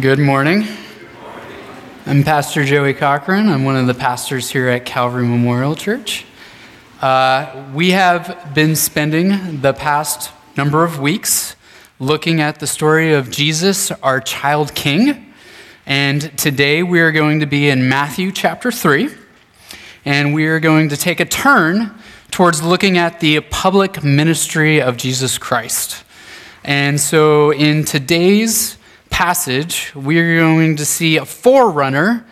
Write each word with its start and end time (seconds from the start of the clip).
Good 0.00 0.18
morning. 0.18 0.66
I'm 2.04 2.24
Pastor 2.24 2.64
Joey 2.64 2.94
Cochran. 2.94 3.48
I'm 3.48 3.62
one 3.62 3.76
of 3.76 3.86
the 3.86 3.94
pastors 3.94 4.50
here 4.50 4.66
at 4.66 4.84
Calvary 4.84 5.24
Memorial 5.24 5.76
Church. 5.76 6.26
Uh, 7.00 7.64
we 7.72 7.92
have 7.92 8.50
been 8.54 8.74
spending 8.74 9.60
the 9.60 9.72
past 9.72 10.32
number 10.56 10.82
of 10.82 10.98
weeks 10.98 11.54
looking 12.00 12.40
at 12.40 12.58
the 12.58 12.66
story 12.66 13.12
of 13.14 13.30
Jesus, 13.30 13.92
our 13.92 14.20
child 14.20 14.74
king. 14.74 15.32
And 15.86 16.36
today 16.36 16.82
we 16.82 16.98
are 16.98 17.12
going 17.12 17.38
to 17.38 17.46
be 17.46 17.68
in 17.68 17.88
Matthew 17.88 18.32
chapter 18.32 18.72
3. 18.72 19.10
And 20.04 20.34
we 20.34 20.46
are 20.46 20.58
going 20.58 20.88
to 20.88 20.96
take 20.96 21.20
a 21.20 21.24
turn 21.24 21.94
towards 22.32 22.64
looking 22.64 22.98
at 22.98 23.20
the 23.20 23.38
public 23.42 24.02
ministry 24.02 24.82
of 24.82 24.96
Jesus 24.96 25.38
Christ. 25.38 26.02
And 26.64 27.00
so 27.00 27.52
in 27.52 27.84
today's 27.84 28.76
passage, 29.14 29.92
we're 29.94 30.40
going 30.40 30.74
to 30.74 30.84
see 30.84 31.16
a 31.16 31.24
forerunner 31.24 32.26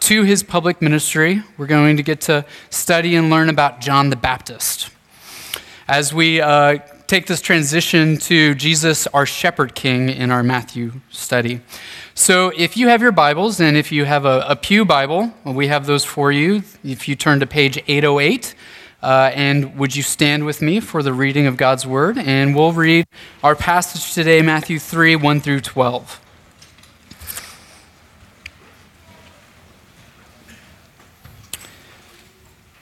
to 0.00 0.22
his 0.22 0.42
public 0.42 0.82
ministry. 0.82 1.42
We're 1.56 1.66
going 1.66 1.96
to 1.96 2.02
get 2.02 2.20
to 2.22 2.44
study 2.68 3.16
and 3.16 3.30
learn 3.30 3.48
about 3.48 3.80
John 3.80 4.10
the 4.10 4.16
Baptist. 4.16 4.90
As 5.88 6.12
we 6.12 6.42
uh, 6.42 6.80
take 7.06 7.24
this 7.24 7.40
transition 7.40 8.18
to 8.18 8.54
Jesus, 8.54 9.06
our 9.14 9.24
shepherd 9.24 9.74
king, 9.74 10.10
in 10.10 10.30
our 10.30 10.42
Matthew 10.42 11.00
study. 11.10 11.62
So, 12.14 12.52
if 12.54 12.76
you 12.76 12.88
have 12.88 13.00
your 13.00 13.12
Bibles 13.12 13.58
and 13.58 13.74
if 13.74 13.90
you 13.90 14.04
have 14.04 14.26
a, 14.26 14.44
a 14.46 14.56
Pew 14.56 14.84
Bible, 14.84 15.32
well, 15.42 15.54
we 15.54 15.68
have 15.68 15.86
those 15.86 16.04
for 16.04 16.30
you. 16.30 16.62
If 16.84 17.08
you 17.08 17.16
turn 17.16 17.40
to 17.40 17.46
page 17.46 17.82
808, 17.88 18.54
uh, 19.02 19.30
and 19.34 19.74
would 19.78 19.96
you 19.96 20.02
stand 20.02 20.44
with 20.44 20.60
me 20.60 20.80
for 20.80 21.02
the 21.02 21.14
reading 21.14 21.46
of 21.46 21.56
God's 21.56 21.86
Word? 21.86 22.18
And 22.18 22.54
we'll 22.54 22.74
read 22.74 23.06
our 23.42 23.56
passage 23.56 24.12
today, 24.12 24.42
Matthew 24.42 24.78
3 24.78 25.16
1 25.16 25.40
through 25.40 25.62
12. 25.62 26.20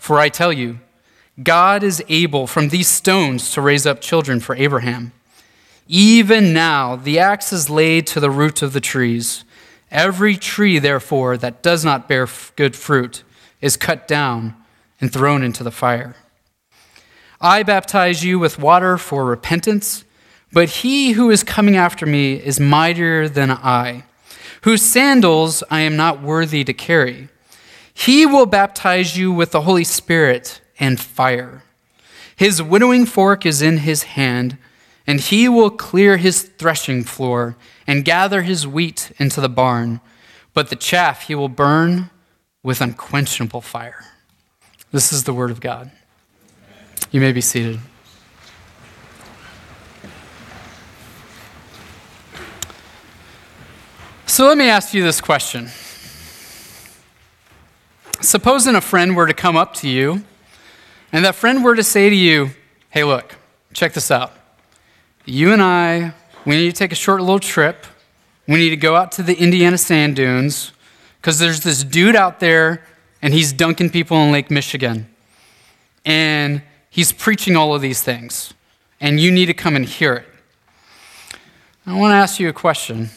For 0.00 0.18
I 0.18 0.30
tell 0.30 0.50
you, 0.50 0.80
God 1.42 1.82
is 1.82 2.02
able 2.08 2.46
from 2.46 2.70
these 2.70 2.88
stones 2.88 3.52
to 3.52 3.60
raise 3.60 3.86
up 3.86 4.00
children 4.00 4.40
for 4.40 4.56
Abraham. 4.56 5.12
Even 5.86 6.54
now, 6.54 6.96
the 6.96 7.18
axe 7.18 7.52
is 7.52 7.68
laid 7.68 8.06
to 8.08 8.18
the 8.18 8.30
root 8.30 8.62
of 8.62 8.72
the 8.72 8.80
trees. 8.80 9.44
Every 9.90 10.36
tree, 10.36 10.78
therefore, 10.78 11.36
that 11.36 11.62
does 11.62 11.84
not 11.84 12.08
bear 12.08 12.26
good 12.56 12.74
fruit 12.74 13.24
is 13.60 13.76
cut 13.76 14.08
down 14.08 14.56
and 15.02 15.12
thrown 15.12 15.42
into 15.42 15.62
the 15.62 15.70
fire. 15.70 16.16
I 17.38 17.62
baptize 17.62 18.24
you 18.24 18.38
with 18.38 18.58
water 18.58 18.96
for 18.96 19.26
repentance, 19.26 20.04
but 20.50 20.70
he 20.80 21.12
who 21.12 21.30
is 21.30 21.44
coming 21.44 21.76
after 21.76 22.06
me 22.06 22.34
is 22.34 22.58
mightier 22.58 23.28
than 23.28 23.50
I, 23.50 24.04
whose 24.62 24.82
sandals 24.82 25.62
I 25.70 25.80
am 25.80 25.96
not 25.96 26.22
worthy 26.22 26.64
to 26.64 26.72
carry. 26.72 27.28
He 28.00 28.24
will 28.24 28.46
baptize 28.46 29.18
you 29.18 29.30
with 29.30 29.50
the 29.50 29.60
Holy 29.60 29.84
Spirit 29.84 30.62
and 30.78 30.98
fire. 30.98 31.64
His 32.34 32.62
winnowing 32.62 33.04
fork 33.04 33.44
is 33.44 33.60
in 33.60 33.78
his 33.78 34.04
hand, 34.04 34.56
and 35.06 35.20
he 35.20 35.50
will 35.50 35.68
clear 35.68 36.16
his 36.16 36.40
threshing 36.40 37.04
floor 37.04 37.58
and 37.86 38.02
gather 38.02 38.40
his 38.40 38.66
wheat 38.66 39.12
into 39.18 39.42
the 39.42 39.50
barn, 39.50 40.00
but 40.54 40.70
the 40.70 40.76
chaff 40.76 41.26
he 41.26 41.34
will 41.34 41.50
burn 41.50 42.08
with 42.62 42.80
unquenchable 42.80 43.60
fire. 43.60 44.06
This 44.92 45.12
is 45.12 45.24
the 45.24 45.34
word 45.34 45.50
of 45.50 45.60
God. 45.60 45.90
You 47.10 47.20
may 47.20 47.32
be 47.32 47.42
seated. 47.42 47.80
So 54.24 54.46
let 54.46 54.56
me 54.56 54.70
ask 54.70 54.94
you 54.94 55.02
this 55.02 55.20
question. 55.20 55.68
Supposing 58.20 58.74
a 58.74 58.82
friend 58.82 59.16
were 59.16 59.26
to 59.26 59.32
come 59.32 59.56
up 59.56 59.72
to 59.76 59.88
you, 59.88 60.22
and 61.10 61.24
that 61.24 61.34
friend 61.34 61.64
were 61.64 61.74
to 61.74 61.82
say 61.82 62.10
to 62.10 62.16
you, 62.16 62.50
Hey, 62.90 63.02
look, 63.02 63.36
check 63.72 63.94
this 63.94 64.10
out. 64.10 64.32
You 65.24 65.52
and 65.52 65.62
I, 65.62 66.12
we 66.44 66.56
need 66.56 66.70
to 66.70 66.76
take 66.76 66.92
a 66.92 66.96
short 66.96 67.20
little 67.20 67.38
trip. 67.38 67.86
We 68.46 68.56
need 68.56 68.70
to 68.70 68.76
go 68.76 68.96
out 68.96 69.12
to 69.12 69.22
the 69.22 69.34
Indiana 69.34 69.78
sand 69.78 70.16
dunes 70.16 70.72
because 71.20 71.38
there's 71.38 71.60
this 71.60 71.82
dude 71.82 72.16
out 72.16 72.40
there 72.40 72.84
and 73.22 73.32
he's 73.32 73.52
dunking 73.52 73.90
people 73.90 74.16
in 74.18 74.32
Lake 74.32 74.50
Michigan. 74.50 75.08
And 76.04 76.62
he's 76.90 77.12
preaching 77.12 77.56
all 77.56 77.74
of 77.74 77.80
these 77.80 78.02
things. 78.02 78.52
And 79.00 79.20
you 79.20 79.30
need 79.30 79.46
to 79.46 79.54
come 79.54 79.76
and 79.76 79.84
hear 79.84 80.14
it. 80.14 80.26
I 81.86 81.98
want 81.98 82.12
to 82.12 82.16
ask 82.16 82.38
you 82.38 82.48
a 82.48 82.52
question 82.52 83.08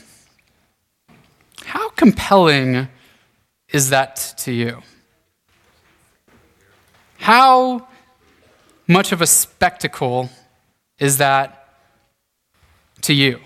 How 1.65 1.89
compelling 1.89 2.87
is 3.69 3.89
that 3.89 4.35
to 4.37 4.51
you? 4.51 4.81
How 7.23 7.87
much 8.85 9.13
of 9.13 9.21
a 9.21 9.25
spectacle 9.25 10.29
is 10.99 11.19
that 11.19 11.69
to 13.03 13.13
you? 13.13 13.39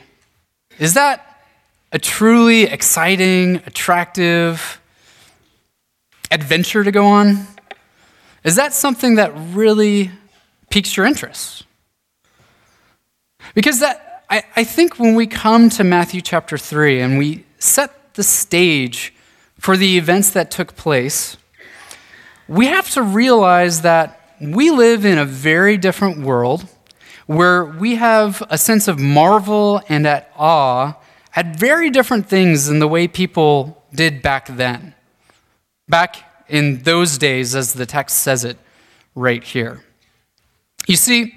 Is 0.79 0.95
that 0.95 1.43
a 1.91 1.99
truly 1.99 2.63
exciting, 2.63 3.57
attractive 3.67 4.81
adventure 6.31 6.83
to 6.83 6.91
go 6.91 7.05
on? 7.05 7.45
Is 8.43 8.55
that 8.55 8.73
something 8.73 9.13
that 9.17 9.31
really 9.53 10.09
piques 10.71 10.97
your 10.97 11.05
interest? 11.05 11.63
Because 13.53 13.79
that, 13.81 14.23
I, 14.27 14.41
I 14.55 14.63
think 14.63 14.97
when 14.97 15.13
we 15.13 15.27
come 15.27 15.69
to 15.69 15.83
Matthew 15.83 16.21
chapter 16.21 16.57
3 16.57 16.99
and 16.99 17.19
we 17.19 17.45
set 17.59 18.15
the 18.15 18.23
stage 18.23 19.13
for 19.59 19.77
the 19.77 19.99
events 19.99 20.31
that 20.31 20.49
took 20.49 20.75
place, 20.75 21.37
we 22.47 22.67
have 22.67 22.89
to 22.91 23.01
realize 23.01 23.81
that 23.81 24.19
we 24.39 24.69
live 24.71 25.05
in 25.05 25.17
a 25.17 25.25
very 25.25 25.77
different 25.77 26.19
world 26.19 26.67
where 27.25 27.65
we 27.65 27.95
have 27.95 28.41
a 28.49 28.57
sense 28.57 28.87
of 28.87 28.99
marvel 28.99 29.81
and 29.89 30.07
at 30.07 30.31
awe 30.37 30.95
at 31.35 31.55
very 31.57 31.89
different 31.89 32.27
things 32.27 32.67
than 32.67 32.79
the 32.79 32.87
way 32.87 33.07
people 33.07 33.83
did 33.93 34.21
back 34.21 34.47
then. 34.47 34.95
Back 35.87 36.45
in 36.47 36.79
those 36.83 37.17
days, 37.17 37.53
as 37.55 37.73
the 37.73 37.85
text 37.85 38.21
says 38.21 38.43
it 38.43 38.57
right 39.13 39.43
here. 39.43 39.83
You 40.87 40.95
see, 40.95 41.35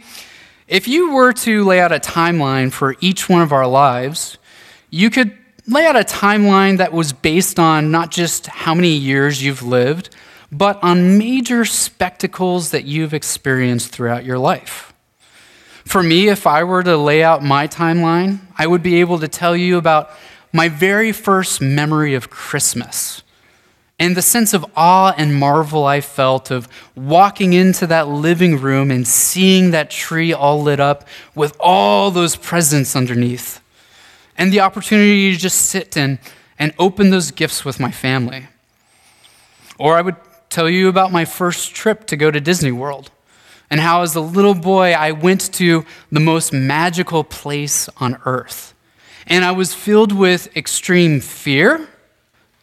if 0.69 0.87
you 0.87 1.13
were 1.13 1.33
to 1.33 1.65
lay 1.65 1.81
out 1.81 1.91
a 1.91 1.99
timeline 1.99 2.73
for 2.73 2.95
each 3.01 3.29
one 3.29 3.43
of 3.43 3.53
our 3.53 3.67
lives, 3.67 4.39
you 4.91 5.11
could 5.11 5.37
lay 5.67 5.87
out 5.87 5.97
a 5.97 6.05
timeline 6.05 6.79
that 6.79 6.93
was 6.93 7.13
based 7.13 7.59
on 7.59 7.91
not 7.91 8.11
just 8.11 8.47
how 8.47 8.75
many 8.75 8.93
years 8.93 9.43
you've 9.43 9.63
lived, 9.63 10.15
but 10.53 10.83
on 10.83 11.19
major 11.19 11.65
spectacles 11.65 12.71
that 12.71 12.85
you've 12.85 13.15
experienced 13.15 13.91
throughout 13.91 14.25
your 14.25 14.39
life. 14.39 14.93
For 15.85 16.03
me, 16.03 16.29
if 16.29 16.47
I 16.47 16.65
were 16.65 16.83
to 16.83 16.97
lay 16.97 17.23
out 17.23 17.43
my 17.43 17.67
timeline, 17.67 18.41
I 18.57 18.67
would 18.67 18.83
be 18.83 19.01
able 19.01 19.19
to 19.21 19.29
tell 19.29 19.57
you 19.57 19.77
about 19.77 20.11
my 20.53 20.69
very 20.69 21.13
first 21.13 21.61
memory 21.61 22.15
of 22.15 22.31
Christmas 22.31 23.23
and 24.01 24.17
the 24.17 24.23
sense 24.23 24.55
of 24.55 24.65
awe 24.75 25.15
and 25.17 25.35
marvel 25.35 25.85
I 25.85 26.01
felt 26.01 26.51
of 26.51 26.69
walking 26.97 27.53
into 27.53 27.87
that 27.87 28.09
living 28.09 28.59
room 28.59 28.91
and 28.91 29.07
seeing 29.07 29.73
that 29.73 29.91
tree 29.91 30.33
all 30.33 30.63
lit 30.63 30.81
up 30.81 31.07
with 31.35 31.55
all 31.61 32.11
those 32.11 32.35
presents 32.35 32.97
underneath 32.97 33.61
and 34.39 34.51
the 34.51 34.61
opportunity 34.61 35.33
to 35.33 35.39
just 35.39 35.61
sit 35.61 35.99
and, 35.99 36.19
and 36.59 36.73
open 36.79 37.11
those 37.11 37.31
gifts 37.31 37.63
with 37.63 37.79
my 37.79 37.91
family. 37.91 38.47
Or 39.79 39.97
I 39.97 40.01
would 40.01 40.17
tell 40.51 40.69
you 40.69 40.89
about 40.89 41.13
my 41.13 41.25
first 41.25 41.75
trip 41.75 42.07
to 42.09 42.17
go 42.17 42.31
to 42.31 42.41
Disney 42.41 42.73
World 42.73 43.11
and 43.71 43.81
how, 43.81 44.03
as 44.03 44.17
a 44.17 44.21
little 44.21 44.55
boy, 44.55 44.93
I 44.93 45.13
went 45.13 45.53
to 45.55 45.87
the 46.11 46.21
most 46.21 46.53
magical 46.53 47.23
place 47.23 47.89
on 47.99 48.21
earth. 48.25 48.75
And 49.29 49.45
I 49.45 49.53
was 49.53 49.73
filled 49.73 50.11
with 50.11 50.55
extreme 50.57 51.21
fear 51.21 51.89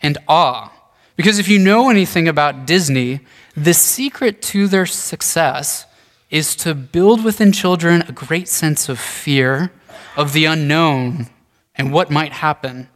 and 0.02 0.18
awe. 0.28 0.70
Because 1.16 1.40
if 1.40 1.48
you 1.48 1.60
know 1.60 1.90
anything 1.90 2.28
about 2.28 2.66
Disney, 2.66 3.22
the 3.56 3.74
secret 3.74 4.42
to 4.44 4.68
their 4.68 4.86
success 4.86 5.86
is 6.30 6.58
to 6.58 6.76
build 6.76 7.24
within 7.24 7.54
children 7.54 8.02
a 8.02 8.12
great 8.12 8.50
sense 8.50 8.90
of 8.90 9.00
fear, 9.00 9.72
of 10.18 10.34
the 10.34 10.44
unknown, 10.44 11.28
and 11.76 11.94
what 11.94 12.12
might 12.12 12.34
happen, 12.34 12.90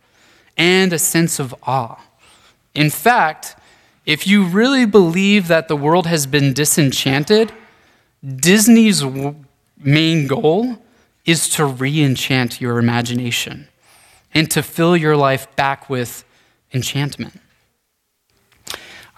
and 0.57 0.91
a 0.91 0.99
sense 0.99 1.39
of 1.39 1.55
awe. 1.63 1.97
In 2.75 2.89
fact, 2.89 3.55
if 4.11 4.27
you 4.27 4.43
really 4.43 4.85
believe 4.85 5.47
that 5.47 5.69
the 5.69 5.75
world 5.75 6.05
has 6.05 6.25
been 6.25 6.51
disenchanted, 6.51 7.53
Disney's 8.21 9.01
main 9.77 10.27
goal 10.27 10.83
is 11.23 11.47
to 11.51 11.65
re 11.65 12.03
enchant 12.03 12.59
your 12.59 12.77
imagination 12.77 13.69
and 14.33 14.51
to 14.51 14.61
fill 14.61 14.97
your 14.97 15.15
life 15.15 15.47
back 15.55 15.89
with 15.89 16.25
enchantment. 16.73 17.39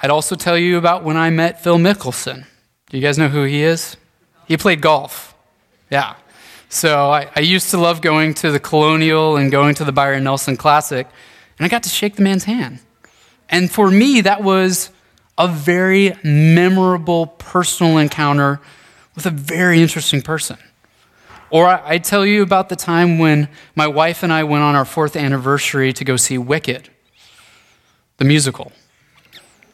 I'd 0.03 0.11
also 0.11 0.35
tell 0.35 0.59
you 0.59 0.77
about 0.77 1.03
when 1.03 1.17
I 1.17 1.31
met 1.31 1.63
Phil 1.63 1.79
Mickelson. 1.79 2.45
Do 2.91 2.97
you 2.97 3.01
guys 3.01 3.17
know 3.17 3.29
who 3.29 3.45
he 3.45 3.63
is? 3.63 3.97
He 4.47 4.57
played 4.57 4.79
golf. 4.79 5.33
Yeah. 5.89 6.17
So 6.69 7.09
I, 7.09 7.31
I, 7.35 7.39
used 7.39 7.71
to 7.71 7.77
love 7.77 8.01
going 8.01 8.35
to 8.35 8.51
the 8.51 8.59
Colonial 8.59 9.37
and 9.37 9.51
going 9.51 9.73
to 9.75 9.83
the 9.83 9.91
Byron 9.91 10.23
Nelson 10.23 10.55
Classic, 10.55 11.07
and 11.57 11.65
I 11.65 11.67
got 11.69 11.81
to 11.83 11.89
shake 11.89 12.15
the 12.15 12.21
man's 12.21 12.43
hand. 12.43 12.79
And 13.53 13.71
for 13.71 13.91
me, 13.91 14.21
that 14.21 14.41
was 14.41 14.89
a 15.37 15.47
very 15.47 16.17
memorable 16.23 17.27
personal 17.27 17.99
encounter 17.99 18.59
with 19.13 19.27
a 19.27 19.29
very 19.29 19.79
interesting 19.79 20.23
person. 20.23 20.57
Or 21.51 21.67
I, 21.67 21.99
tell 21.99 22.25
you 22.25 22.41
about 22.41 22.69
the 22.69 22.75
time 22.75 23.19
when 23.19 23.47
my 23.75 23.85
wife 23.85 24.23
and 24.23 24.33
I 24.33 24.43
went 24.43 24.63
on 24.63 24.73
our 24.73 24.85
fourth 24.85 25.15
anniversary 25.15 25.93
to 25.93 26.03
go 26.03 26.17
see 26.17 26.35
Wicked, 26.35 26.89
the 28.17 28.25
musical. 28.25 28.71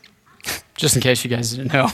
Just 0.76 0.98
in 0.98 1.02
case 1.02 1.24
you 1.24 1.30
guys 1.30 1.52
didn't 1.52 1.72
know. 1.72 1.88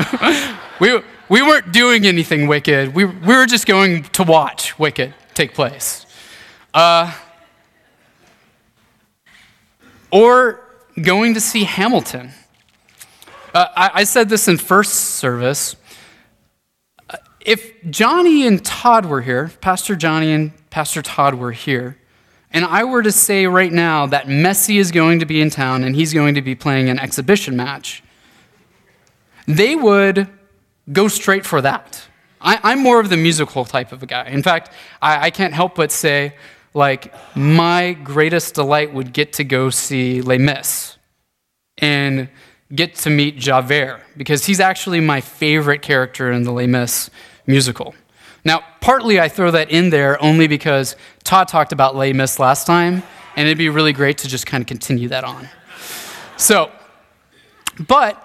we, 0.80 1.00
we 1.28 1.42
weren't 1.42 1.70
doing 1.70 2.06
anything 2.06 2.48
wicked. 2.48 2.92
We, 2.92 3.04
we 3.04 3.36
were 3.36 3.46
just 3.46 3.66
going 3.66 4.02
to 4.02 4.24
watch 4.24 4.76
Wicked 4.80 5.14
take 5.32 5.54
place. 5.54 6.06
Uh, 6.74 7.14
or 10.10 10.63
going 11.00 11.34
to 11.34 11.40
see 11.40 11.64
Hamilton. 11.64 12.30
Uh, 13.52 13.68
I, 13.76 13.90
I, 13.94 14.04
said 14.04 14.28
this 14.28 14.48
in 14.48 14.58
first 14.58 14.92
service. 14.92 15.76
Uh, 17.08 17.16
if 17.40 17.72
Johnny 17.88 18.46
and 18.46 18.64
Todd 18.64 19.06
were 19.06 19.20
here, 19.20 19.52
Pastor 19.60 19.94
Johnny 19.96 20.32
and 20.32 20.52
Pastor 20.70 21.02
Todd 21.02 21.34
were 21.34 21.52
here, 21.52 21.98
and 22.50 22.64
I 22.64 22.84
were 22.84 23.02
to 23.02 23.12
say 23.12 23.46
right 23.46 23.72
now 23.72 24.06
that 24.06 24.26
Messi 24.26 24.76
is 24.76 24.90
going 24.90 25.20
to 25.20 25.26
be 25.26 25.40
in 25.40 25.50
town 25.50 25.84
and 25.84 25.94
he's 25.94 26.12
going 26.12 26.34
to 26.36 26.42
be 26.42 26.54
playing 26.54 26.88
an 26.88 26.98
exhibition 26.98 27.56
match, 27.56 28.02
they 29.46 29.76
would 29.76 30.28
go 30.92 31.08
straight 31.08 31.44
for 31.44 31.60
that. 31.60 32.06
I, 32.40 32.72
am 32.72 32.80
more 32.80 33.00
of 33.00 33.08
the 33.08 33.16
musical 33.16 33.64
type 33.64 33.90
of 33.90 34.02
a 34.02 34.06
guy. 34.06 34.26
In 34.26 34.42
fact, 34.42 34.70
I, 35.00 35.26
I 35.26 35.30
can't 35.30 35.54
help 35.54 35.74
but 35.76 35.90
say, 35.90 36.34
like, 36.74 37.14
my 37.36 37.92
greatest 37.92 38.54
delight 38.54 38.92
would 38.92 39.12
get 39.12 39.32
to 39.34 39.44
go 39.44 39.70
see 39.70 40.20
Les 40.20 40.38
Mis 40.38 40.96
and 41.78 42.28
get 42.74 42.96
to 42.96 43.10
meet 43.10 43.38
Javert 43.38 44.00
because 44.16 44.46
he's 44.46 44.60
actually 44.60 45.00
my 45.00 45.20
favorite 45.20 45.82
character 45.82 46.32
in 46.32 46.42
the 46.42 46.52
Les 46.52 46.66
Mis 46.66 47.10
musical. 47.46 47.94
Now, 48.44 48.62
partly 48.80 49.20
I 49.20 49.28
throw 49.28 49.50
that 49.52 49.70
in 49.70 49.90
there 49.90 50.22
only 50.22 50.48
because 50.48 50.96
Todd 51.22 51.48
talked 51.48 51.72
about 51.72 51.96
Les 51.96 52.12
Mis 52.12 52.38
last 52.38 52.66
time, 52.66 53.02
and 53.36 53.48
it'd 53.48 53.58
be 53.58 53.68
really 53.68 53.92
great 53.92 54.18
to 54.18 54.28
just 54.28 54.46
kind 54.46 54.60
of 54.60 54.66
continue 54.66 55.08
that 55.08 55.24
on. 55.24 55.48
So, 56.36 56.70
but 57.88 58.22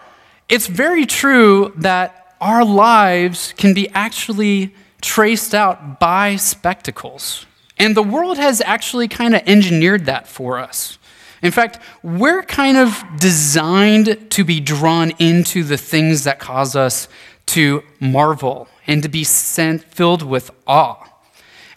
it's 0.50 0.68
very 0.68 1.06
true 1.06 1.74
that 1.78 2.36
our 2.42 2.66
lives 2.66 3.54
can 3.58 3.74
be 3.74 3.90
actually 3.90 4.74
traced 5.02 5.54
out 5.54 6.00
by 6.00 6.36
spectacles. 6.36 7.46
And 7.80 7.96
the 7.96 8.04
world 8.04 8.38
has 8.38 8.62
actually 8.62 9.08
kind 9.08 9.34
of 9.34 9.42
engineered 9.48 10.06
that 10.06 10.28
for 10.28 10.60
us. 10.60 11.00
In 11.42 11.52
fact, 11.52 11.80
we're 12.04 12.44
kind 12.44 12.78
of 12.78 13.02
designed 13.18 14.30
to 14.32 14.44
be 14.44 14.60
drawn 14.60 15.12
into 15.20 15.64
the 15.64 15.78
things 15.78 16.26
that 16.26 16.38
cause 16.38 16.76
us 16.76 17.08
to 17.48 17.82
marvel 18.00 18.68
and 18.86 19.02
to 19.04 19.10
be 19.10 19.24
sent, 19.24 19.84
filled 19.84 20.22
with 20.22 20.52
awe. 20.68 21.08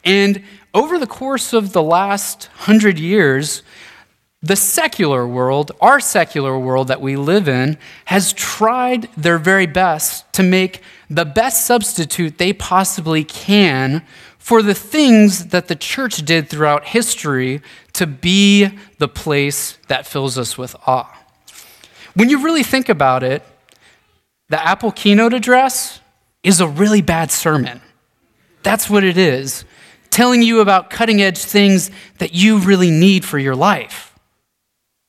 And 0.05 0.43
over 0.75 0.99
the 0.99 1.07
course 1.07 1.53
of 1.53 1.73
the 1.73 1.83
last 1.83 2.47
hundred 2.55 2.99
years, 2.99 3.63
the 4.43 4.57
secular 4.57 5.27
world, 5.27 5.71
our 5.81 6.01
secular 6.01 6.59
world 6.59 6.89
that 6.89 7.01
we 7.01 7.15
live 7.15 7.49
in, 7.49 7.79
has 8.07 8.33
tried 8.33 9.09
their 9.17 9.39
very 9.39 9.67
best 9.67 10.31
to 10.33 10.43
make 10.43 10.83
the 11.09 11.25
best 11.25 11.65
substitute 11.65 12.39
they 12.39 12.53
possibly 12.53 13.23
can 13.23 14.05
for 14.43 14.61
the 14.61 14.75
things 14.75 15.47
that 15.47 15.69
the 15.69 15.77
church 15.77 16.17
did 16.25 16.49
throughout 16.49 16.85
history 16.85 17.63
to 17.93 18.09
be 18.09 18.69
the 18.99 19.07
place 19.07 19.79
that 19.87 20.05
fills 20.05 20.37
us 20.37 20.59
with 20.59 20.75
awe. 20.85 21.17
When 22.15 22.29
you 22.29 22.43
really 22.43 22.65
think 22.65 22.89
about 22.89 23.23
it, 23.23 23.45
the 24.49 24.61
Apple 24.61 24.91
keynote 24.91 25.33
address 25.33 26.01
is 26.43 26.61
a 26.61 26.67
really 26.67 27.03
bad 27.03 27.31
sermon. 27.31 27.81
That's 28.65 28.91
what 28.91 29.05
it 29.05 29.17
is, 29.17 29.65
telling 30.11 30.43
you 30.43 30.59
about 30.59 30.91
cutting 30.91 31.23
edge 31.23 31.39
things 31.39 31.93
that 32.19 32.35
you 32.35 32.59
really 32.59 32.91
need 32.91 33.25
for 33.25 33.39
your 33.39 33.55
life. 33.55 34.19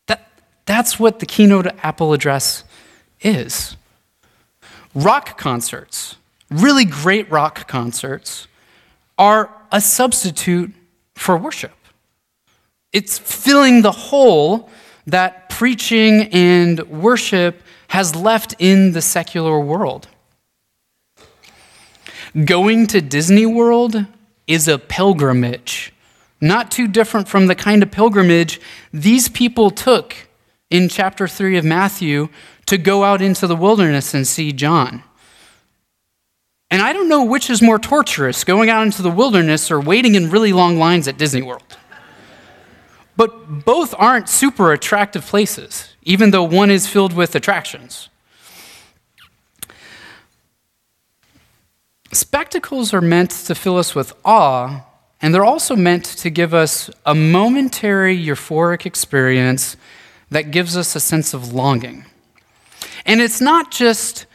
That, 0.06 0.30
That's 0.68 1.00
what 1.00 1.18
the 1.18 1.26
keynote 1.26 1.66
Apple 1.82 2.14
address 2.14 2.66
is. 3.20 3.78
Rock 4.94 5.40
concerts, 5.40 6.18
really 6.52 6.86
great 6.86 7.32
rock 7.32 7.68
concerts, 7.68 8.48
are 9.18 9.50
a 9.72 9.82
substitute 9.82 10.74
for 11.16 11.38
worship. 11.38 11.74
It's 12.92 13.18
filling 13.18 13.82
the 13.82 13.92
hole 13.92 14.70
that 15.08 15.50
preaching 15.50 16.24
and 16.32 16.80
worship 16.90 17.62
has 17.90 18.16
left 18.16 18.56
in 18.60 18.94
the 18.94 19.02
secular 19.02 19.60
world. 19.60 20.08
Going 22.46 22.88
to 22.88 23.02
Disney 23.02 23.46
World 23.46 24.06
is 24.48 24.68
a 24.68 24.80
pilgrimage, 24.80 25.94
not 26.42 26.72
too 26.72 26.88
different 26.88 27.28
from 27.28 27.48
the 27.48 27.56
kind 27.56 27.84
of 27.84 27.92
pilgrimage 27.92 28.60
these 28.92 29.30
people 29.30 29.70
took 29.70 30.16
in 30.70 30.90
chapter 30.90 31.28
3 31.28 31.58
of 31.58 31.66
Matthew 31.66 32.30
to 32.66 32.78
go 32.78 33.04
out 33.04 33.22
into 33.22 33.46
the 33.46 33.56
wilderness 33.56 34.14
and 34.14 34.28
see 34.28 34.52
John. 34.52 35.04
And 36.74 36.82
I 36.82 36.92
don't 36.92 37.08
know 37.08 37.24
which 37.24 37.52
is 37.52 37.62
more 37.62 37.78
torturous, 37.78 38.44
going 38.44 38.72
out 38.72 38.82
into 38.82 39.04
the 39.04 39.12
wilderness 39.12 39.70
or 39.70 39.80
waiting 39.80 40.16
in 40.16 40.32
really 40.32 40.52
long 40.54 40.80
lines 40.80 41.08
at 41.08 41.20
Disney 41.20 41.44
World. 41.44 41.78
But 43.16 43.64
both 43.64 43.94
aren't 43.96 44.28
super 44.28 44.72
attractive 44.72 45.24
places, 45.24 45.94
even 46.02 46.32
though 46.32 46.42
one 46.42 46.72
is 46.72 46.88
filled 46.88 47.14
with 47.14 47.36
attractions. 47.36 48.10
Spectacles 52.12 52.92
are 52.92 53.02
meant 53.02 53.30
to 53.30 53.54
fill 53.54 53.78
us 53.78 53.94
with 53.94 54.12
awe, 54.26 54.84
and 55.22 55.32
they're 55.32 55.46
also 55.46 55.76
meant 55.76 56.06
to 56.06 56.32
give 56.32 56.56
us 56.56 56.90
a 57.06 57.14
momentary 57.14 58.18
euphoric 58.18 58.88
experience 58.88 59.78
that 60.32 60.50
gives 60.50 60.76
us 60.76 60.96
a 60.96 61.00
sense 61.00 61.36
of 61.36 61.54
longing. 61.54 62.06
And 63.06 63.22
it's 63.22 63.40
not 63.40 63.70
just 63.70 64.26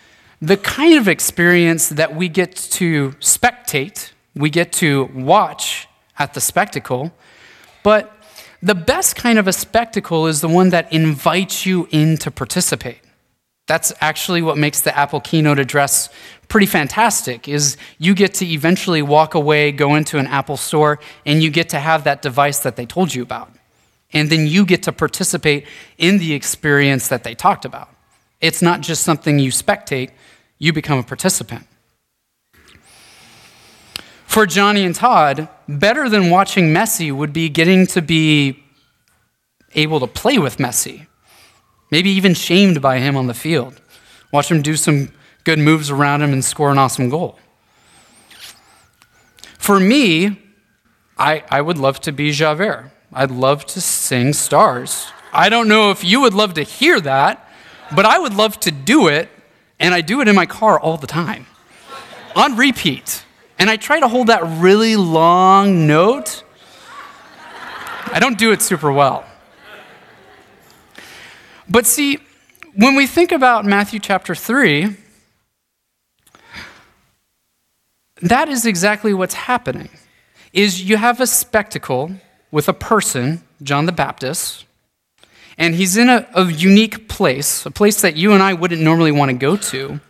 the 0.40 0.56
kind 0.56 0.94
of 0.94 1.08
experience 1.08 1.88
that 1.88 2.14
we 2.14 2.28
get 2.28 2.54
to 2.54 3.10
spectate, 3.20 4.12
we 4.34 4.50
get 4.50 4.72
to 4.74 5.06
watch 5.14 5.88
at 6.18 6.34
the 6.34 6.40
spectacle, 6.40 7.12
but 7.82 8.14
the 8.62 8.74
best 8.74 9.16
kind 9.16 9.38
of 9.38 9.46
a 9.46 9.52
spectacle 9.52 10.26
is 10.26 10.40
the 10.40 10.48
one 10.48 10.70
that 10.70 10.92
invites 10.92 11.64
you 11.64 11.88
in 11.90 12.16
to 12.18 12.30
participate. 12.30 13.00
That's 13.66 13.92
actually 14.00 14.42
what 14.42 14.56
makes 14.56 14.80
the 14.80 14.96
Apple 14.96 15.20
keynote 15.20 15.58
address 15.58 16.08
pretty 16.48 16.66
fantastic 16.66 17.48
is 17.48 17.76
you 17.98 18.14
get 18.14 18.34
to 18.34 18.46
eventually 18.46 19.02
walk 19.02 19.34
away, 19.34 19.72
go 19.72 19.94
into 19.94 20.18
an 20.18 20.26
Apple 20.26 20.56
store, 20.56 20.98
and 21.26 21.42
you 21.42 21.50
get 21.50 21.68
to 21.70 21.78
have 21.78 22.04
that 22.04 22.22
device 22.22 22.60
that 22.60 22.76
they 22.76 22.86
told 22.86 23.14
you 23.14 23.22
about. 23.22 23.52
And 24.12 24.30
then 24.30 24.46
you 24.46 24.64
get 24.64 24.84
to 24.84 24.92
participate 24.92 25.66
in 25.98 26.16
the 26.18 26.32
experience 26.32 27.08
that 27.08 27.24
they 27.24 27.34
talked 27.34 27.66
about. 27.66 27.90
It's 28.40 28.62
not 28.62 28.80
just 28.80 29.02
something 29.02 29.38
you 29.38 29.50
spectate, 29.50 30.10
you 30.58 30.72
become 30.72 30.98
a 30.98 31.02
participant. 31.02 31.66
For 34.26 34.46
Johnny 34.46 34.84
and 34.84 34.94
Todd, 34.94 35.48
better 35.68 36.08
than 36.08 36.30
watching 36.30 36.72
Messi 36.72 37.10
would 37.10 37.32
be 37.32 37.48
getting 37.48 37.86
to 37.88 38.02
be 38.02 38.62
able 39.74 40.00
to 40.00 40.06
play 40.06 40.38
with 40.38 40.58
Messi, 40.58 41.06
maybe 41.90 42.10
even 42.10 42.34
shamed 42.34 42.80
by 42.80 42.98
him 42.98 43.16
on 43.16 43.26
the 43.26 43.34
field. 43.34 43.80
Watch 44.32 44.50
him 44.50 44.62
do 44.62 44.76
some 44.76 45.12
good 45.44 45.58
moves 45.58 45.90
around 45.90 46.22
him 46.22 46.32
and 46.32 46.44
score 46.44 46.70
an 46.70 46.78
awesome 46.78 47.08
goal. 47.08 47.38
For 49.58 49.80
me, 49.80 50.40
I, 51.16 51.42
I 51.50 51.60
would 51.60 51.78
love 51.78 52.00
to 52.02 52.12
be 52.12 52.30
Javert. 52.30 52.90
I'd 53.12 53.30
love 53.30 53.64
to 53.66 53.80
sing 53.80 54.32
stars. 54.34 55.10
I 55.32 55.48
don't 55.48 55.68
know 55.68 55.90
if 55.90 56.04
you 56.04 56.20
would 56.20 56.34
love 56.34 56.54
to 56.54 56.62
hear 56.62 57.00
that, 57.00 57.48
but 57.94 58.04
I 58.04 58.18
would 58.18 58.34
love 58.34 58.60
to 58.60 58.70
do 58.70 59.08
it, 59.08 59.30
and 59.80 59.94
I 59.94 60.00
do 60.00 60.20
it 60.20 60.28
in 60.28 60.34
my 60.34 60.46
car 60.46 60.78
all 60.78 60.96
the 60.96 61.06
time 61.06 61.46
on 62.34 62.56
repeat. 62.56 63.24
And 63.58 63.68
I 63.68 63.76
try 63.76 64.00
to 64.00 64.08
hold 64.08 64.28
that 64.28 64.42
really 64.60 64.96
long 64.96 65.86
note. 65.86 66.44
I 68.12 68.20
don't 68.20 68.38
do 68.38 68.52
it 68.52 68.62
super 68.62 68.92
well. 68.92 69.24
But 71.68 71.84
see, 71.84 72.18
when 72.74 72.94
we 72.94 73.06
think 73.06 73.32
about 73.32 73.64
Matthew 73.64 73.98
chapter 73.98 74.34
3, 74.34 74.96
that 78.22 78.48
is 78.48 78.64
exactly 78.64 79.12
what's 79.12 79.34
happening. 79.34 79.90
Is 80.52 80.88
you 80.88 80.96
have 80.96 81.20
a 81.20 81.26
spectacle 81.26 82.12
with 82.50 82.68
a 82.68 82.72
person, 82.72 83.42
John 83.62 83.86
the 83.86 83.92
Baptist, 83.92 84.64
and 85.58 85.74
he's 85.74 85.96
in 85.96 86.08
a, 86.08 86.26
a 86.34 86.44
unique 86.46 87.08
place, 87.08 87.66
a 87.66 87.70
place 87.70 88.00
that 88.00 88.16
you 88.16 88.32
and 88.32 88.42
I 88.42 88.54
wouldn't 88.54 88.80
normally 88.80 89.12
want 89.12 89.30
to 89.30 89.36
go 89.36 89.56
to. 89.56 90.00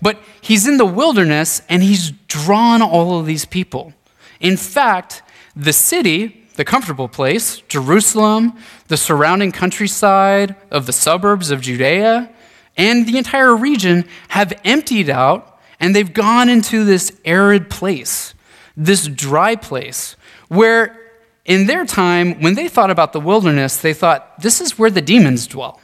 But 0.00 0.20
he's 0.40 0.66
in 0.66 0.76
the 0.76 0.86
wilderness 0.86 1.60
and 1.68 1.82
he's 1.82 2.12
drawn 2.28 2.80
all 2.82 3.18
of 3.18 3.26
these 3.26 3.44
people. 3.44 3.92
In 4.40 4.56
fact, 4.56 5.22
the 5.56 5.72
city, 5.72 6.46
the 6.54 6.64
comfortable 6.64 7.08
place, 7.08 7.58
Jerusalem, 7.68 8.52
the 8.88 8.96
surrounding 8.96 9.50
countryside 9.50 10.54
of 10.70 10.86
the 10.86 10.92
suburbs 10.92 11.50
of 11.50 11.62
Judea, 11.62 12.30
and 12.76 13.06
the 13.06 13.18
entire 13.18 13.56
region 13.56 14.04
have 14.28 14.52
emptied 14.64 15.10
out 15.10 15.58
and 15.80 15.94
they've 15.94 16.12
gone 16.12 16.48
into 16.48 16.84
this 16.84 17.12
arid 17.24 17.68
place, 17.68 18.34
this 18.76 19.08
dry 19.08 19.56
place, 19.56 20.16
where 20.48 21.05
in 21.46 21.66
their 21.66 21.86
time, 21.86 22.40
when 22.40 22.54
they 22.54 22.68
thought 22.68 22.90
about 22.90 23.12
the 23.12 23.20
wilderness, 23.20 23.76
they 23.76 23.94
thought, 23.94 24.40
this 24.40 24.60
is 24.60 24.78
where 24.78 24.90
the 24.90 25.00
demons 25.00 25.46
dwell. 25.46 25.80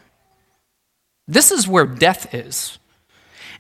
This 1.29 1.53
is 1.53 1.69
where 1.69 1.87
death 1.87 2.35
is. 2.35 2.79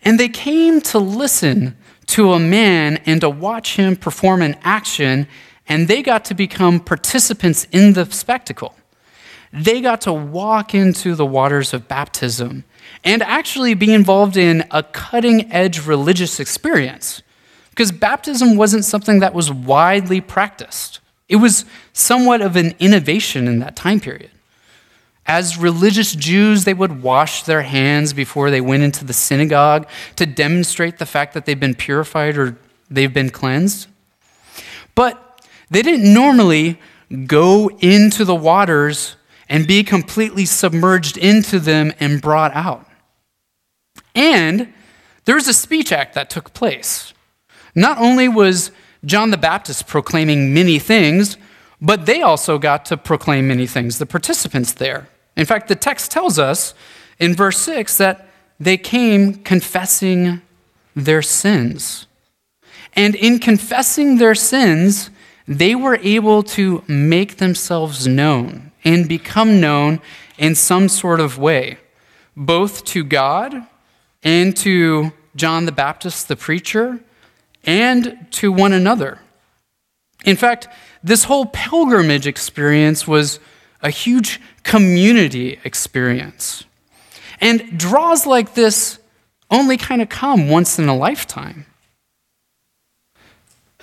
And 0.05 0.19
they 0.19 0.29
came 0.29 0.81
to 0.83 0.99
listen 0.99 1.77
to 2.07 2.33
a 2.33 2.41
man 2.41 2.97
and 3.07 3.21
to 3.21 3.31
watch 3.31 3.77
him 3.77 3.95
perform 3.95 4.43
an 4.43 4.57
action, 4.63 5.29
and 5.69 5.87
they 5.87 6.03
got 6.03 6.25
to 6.27 6.35
become 6.35 6.81
participants 6.81 7.69
in 7.71 7.93
the 7.93 8.05
spectacle. 8.07 8.75
They 9.53 9.81
got 9.81 10.01
to 10.03 10.13
walk 10.13 10.75
into 10.75 11.15
the 11.15 11.27
waters 11.27 11.73
of 11.73 11.87
baptism 11.87 12.65
and 13.05 13.23
actually 13.23 13.75
be 13.75 13.95
involved 13.95 14.37
in 14.37 14.65
a 14.73 14.83
cutting 14.83 15.53
edge 15.53 15.87
religious 15.87 16.41
experience. 16.41 17.23
Because 17.71 17.93
baptism 17.93 18.57
wasn't 18.57 18.85
something 18.85 19.21
that 19.21 19.35
was 19.35 19.53
widely 19.53 20.21
practiced, 20.21 20.99
it 21.33 21.37
was 21.37 21.65
somewhat 21.95 22.43
of 22.43 22.57
an 22.57 22.75
innovation 22.79 23.49
in 23.49 23.59
that 23.61 23.75
time 23.75 24.01
period. 24.01 24.31
As 25.25 25.57
religious 25.57 26.15
Jews, 26.15 26.65
they 26.65 26.75
would 26.75 27.03
wash 27.03 27.45
their 27.45 27.63
hands 27.63 28.13
before 28.13 28.51
they 28.51 28.61
went 28.61 28.83
into 28.83 29.07
the 29.07 29.15
synagogue 29.15 29.89
to 30.17 30.27
demonstrate 30.27 30.99
the 30.99 31.07
fact 31.07 31.33
that 31.33 31.47
they've 31.47 31.59
been 31.59 31.75
purified 31.75 32.37
or 32.37 32.59
they've 32.91 33.15
been 33.15 33.31
cleansed. 33.31 33.89
But 34.95 35.47
they 35.71 35.81
didn't 35.81 36.13
normally 36.13 36.79
go 37.27 37.71
into 37.79 38.27
the 38.27 38.35
waters 38.35 39.17
and 39.49 39.67
be 39.67 39.83
completely 39.83 40.45
submerged 40.45 41.17
into 41.17 41.59
them 41.59 41.95
and 41.99 42.21
brought 42.21 42.55
out. 42.55 42.87
And 44.15 44.71
there 45.25 45.37
was 45.37 45.49
a 45.49 45.55
speech 45.55 45.93
act 45.93 46.15
that 46.15 46.29
took 46.29 46.53
place. 46.53 47.15
Not 47.75 47.97
only 47.97 48.29
was 48.29 48.71
John 49.05 49.31
the 49.31 49.37
Baptist 49.37 49.87
proclaiming 49.87 50.55
many 50.55 50.79
things, 50.79 51.37
but 51.81 52.07
they 52.07 52.23
also 52.23 52.59
got 52.59 52.85
to 52.87 52.97
proclaim 52.97 53.49
many 53.49 53.67
things, 53.67 53.99
the 53.99 54.07
participants 54.07 54.73
there. 54.73 55.09
In 55.37 55.47
fact, 55.47 55.69
the 55.69 55.75
text 55.75 56.11
tells 56.11 56.39
us 56.39 56.75
in 57.19 57.35
verse 57.35 57.59
6 57.59 57.99
that 57.99 58.29
they 58.61 58.77
came 58.77 59.35
confessing 59.35 60.41
their 60.95 61.23
sins. 61.23 62.07
And 62.95 63.15
in 63.15 63.39
confessing 63.39 64.19
their 64.19 64.35
sins, 64.35 65.11
they 65.49 65.75
were 65.75 65.97
able 66.03 66.43
to 66.43 66.85
make 66.87 67.39
themselves 67.39 68.07
known 68.07 68.71
and 68.85 69.09
become 69.09 69.61
known 69.61 70.01
in 70.39 70.55
some 70.55 70.89
sort 70.89 71.21
of 71.21 71.39
way, 71.39 71.79
both 72.37 72.85
to 72.85 73.03
God 73.03 73.67
and 74.23 74.57
to 74.59 75.13
John 75.35 75.67
the 75.67 75.73
Baptist, 75.73 76.29
the 76.29 76.37
preacher, 76.37 77.01
and 77.65 78.27
to 78.33 78.51
one 78.53 78.73
another. 78.73 79.19
In 80.25 80.37
fact, 80.37 80.69
this 81.03 81.25
whole 81.25 81.47
pilgrimage 81.47 82.27
experience 82.27 83.07
was 83.07 83.41
a 83.83 83.91
huge 83.91 84.41
community 84.63 85.59
experience. 85.65 86.65
And 87.41 87.77
draws 87.79 88.27
like 88.27 88.55
this 88.55 88.99
only 89.51 89.77
kind 89.77 90.01
of 90.01 90.09
come 90.09 90.49
once 90.49 90.79
in 90.79 90.89
a 90.89 90.97
lifetime. 90.97 91.67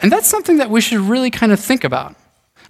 And 0.01 0.11
that's 0.11 0.27
something 0.27 0.57
that 0.57 0.69
we 0.69 0.81
should 0.81 0.99
really 0.99 1.29
kind 1.29 1.51
of 1.51 1.59
think 1.59 1.83
about. 1.83 2.15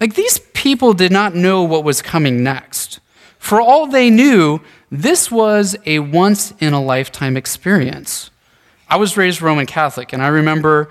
Like, 0.01 0.15
these 0.15 0.39
people 0.53 0.93
did 0.93 1.11
not 1.11 1.35
know 1.35 1.63
what 1.63 1.83
was 1.83 2.01
coming 2.01 2.43
next. 2.43 2.99
For 3.37 3.61
all 3.61 3.85
they 3.85 4.09
knew, 4.09 4.61
this 4.89 5.29
was 5.29 5.75
a 5.85 5.99
once 5.99 6.53
in 6.59 6.73
a 6.73 6.81
lifetime 6.81 7.37
experience. 7.37 8.31
I 8.89 8.95
was 8.95 9.15
raised 9.15 9.41
Roman 9.41 9.67
Catholic, 9.67 10.13
and 10.13 10.23
I 10.23 10.29
remember 10.29 10.89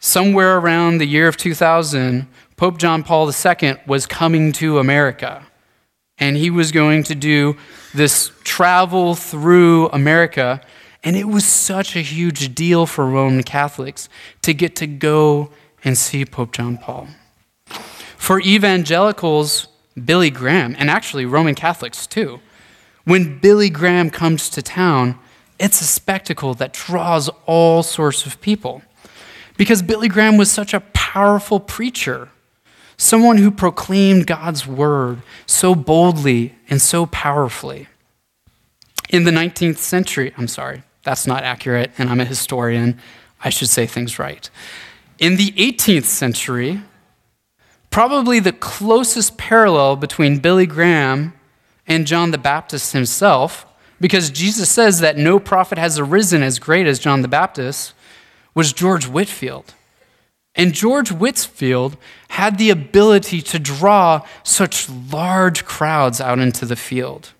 somewhere 0.00 0.58
around 0.58 0.98
the 0.98 1.06
year 1.06 1.28
of 1.28 1.38
2000, 1.38 2.28
Pope 2.56 2.76
John 2.76 3.02
Paul 3.02 3.30
II 3.30 3.76
was 3.86 4.04
coming 4.04 4.52
to 4.52 4.78
America. 4.78 5.46
And 6.18 6.36
he 6.36 6.50
was 6.50 6.72
going 6.72 7.04
to 7.04 7.14
do 7.14 7.56
this 7.94 8.32
travel 8.44 9.14
through 9.14 9.88
America. 9.88 10.60
And 11.02 11.16
it 11.16 11.24
was 11.24 11.46
such 11.46 11.96
a 11.96 12.00
huge 12.00 12.54
deal 12.54 12.84
for 12.84 13.06
Roman 13.06 13.44
Catholics 13.44 14.10
to 14.42 14.52
get 14.52 14.76
to 14.76 14.86
go 14.86 15.50
and 15.84 15.96
see 15.96 16.26
Pope 16.26 16.52
John 16.52 16.76
Paul. 16.76 17.08
For 18.18 18.40
evangelicals, 18.40 19.68
Billy 20.04 20.30
Graham, 20.30 20.76
and 20.78 20.90
actually 20.90 21.24
Roman 21.24 21.54
Catholics 21.54 22.06
too, 22.06 22.40
when 23.04 23.38
Billy 23.38 23.70
Graham 23.70 24.10
comes 24.10 24.50
to 24.50 24.60
town, 24.60 25.18
it's 25.58 25.80
a 25.80 25.84
spectacle 25.84 26.54
that 26.54 26.72
draws 26.72 27.28
all 27.46 27.82
sorts 27.82 28.26
of 28.26 28.40
people. 28.40 28.82
Because 29.56 29.82
Billy 29.82 30.08
Graham 30.08 30.36
was 30.36 30.50
such 30.50 30.72
a 30.72 30.80
powerful 30.80 31.58
preacher, 31.58 32.28
someone 32.96 33.38
who 33.38 33.50
proclaimed 33.50 34.26
God's 34.26 34.66
word 34.66 35.22
so 35.46 35.74
boldly 35.74 36.54
and 36.70 36.80
so 36.80 37.06
powerfully. 37.06 37.88
In 39.08 39.24
the 39.24 39.30
19th 39.30 39.78
century, 39.78 40.32
I'm 40.36 40.48
sorry, 40.48 40.82
that's 41.02 41.26
not 41.26 41.42
accurate, 41.42 41.90
and 41.98 42.08
I'm 42.08 42.20
a 42.20 42.24
historian. 42.24 43.00
I 43.42 43.50
should 43.50 43.68
say 43.68 43.86
things 43.86 44.18
right. 44.18 44.48
In 45.18 45.36
the 45.36 45.50
18th 45.52 46.04
century, 46.04 46.82
probably 47.90 48.38
the 48.38 48.52
closest 48.52 49.38
parallel 49.38 49.96
between 49.96 50.38
Billy 50.38 50.66
Graham 50.66 51.32
and 51.86 52.06
John 52.06 52.30
the 52.30 52.38
Baptist 52.38 52.92
himself, 52.92 53.66
because 54.00 54.30
Jesus 54.30 54.70
says 54.70 55.00
that 55.00 55.16
no 55.16 55.38
prophet 55.38 55.78
has 55.78 55.98
arisen 55.98 56.42
as 56.42 56.58
great 56.58 56.86
as 56.86 56.98
John 56.98 57.22
the 57.22 57.28
Baptist, 57.28 57.94
was 58.54 58.72
George 58.72 59.06
Whitefield. 59.06 59.74
And 60.54 60.74
George 60.74 61.12
Whitefield 61.12 61.96
had 62.30 62.58
the 62.58 62.70
ability 62.70 63.40
to 63.42 63.58
draw 63.58 64.26
such 64.42 64.88
large 64.88 65.64
crowds 65.64 66.20
out 66.20 66.40
into 66.40 66.66
the 66.66 66.76
field. 66.76 67.32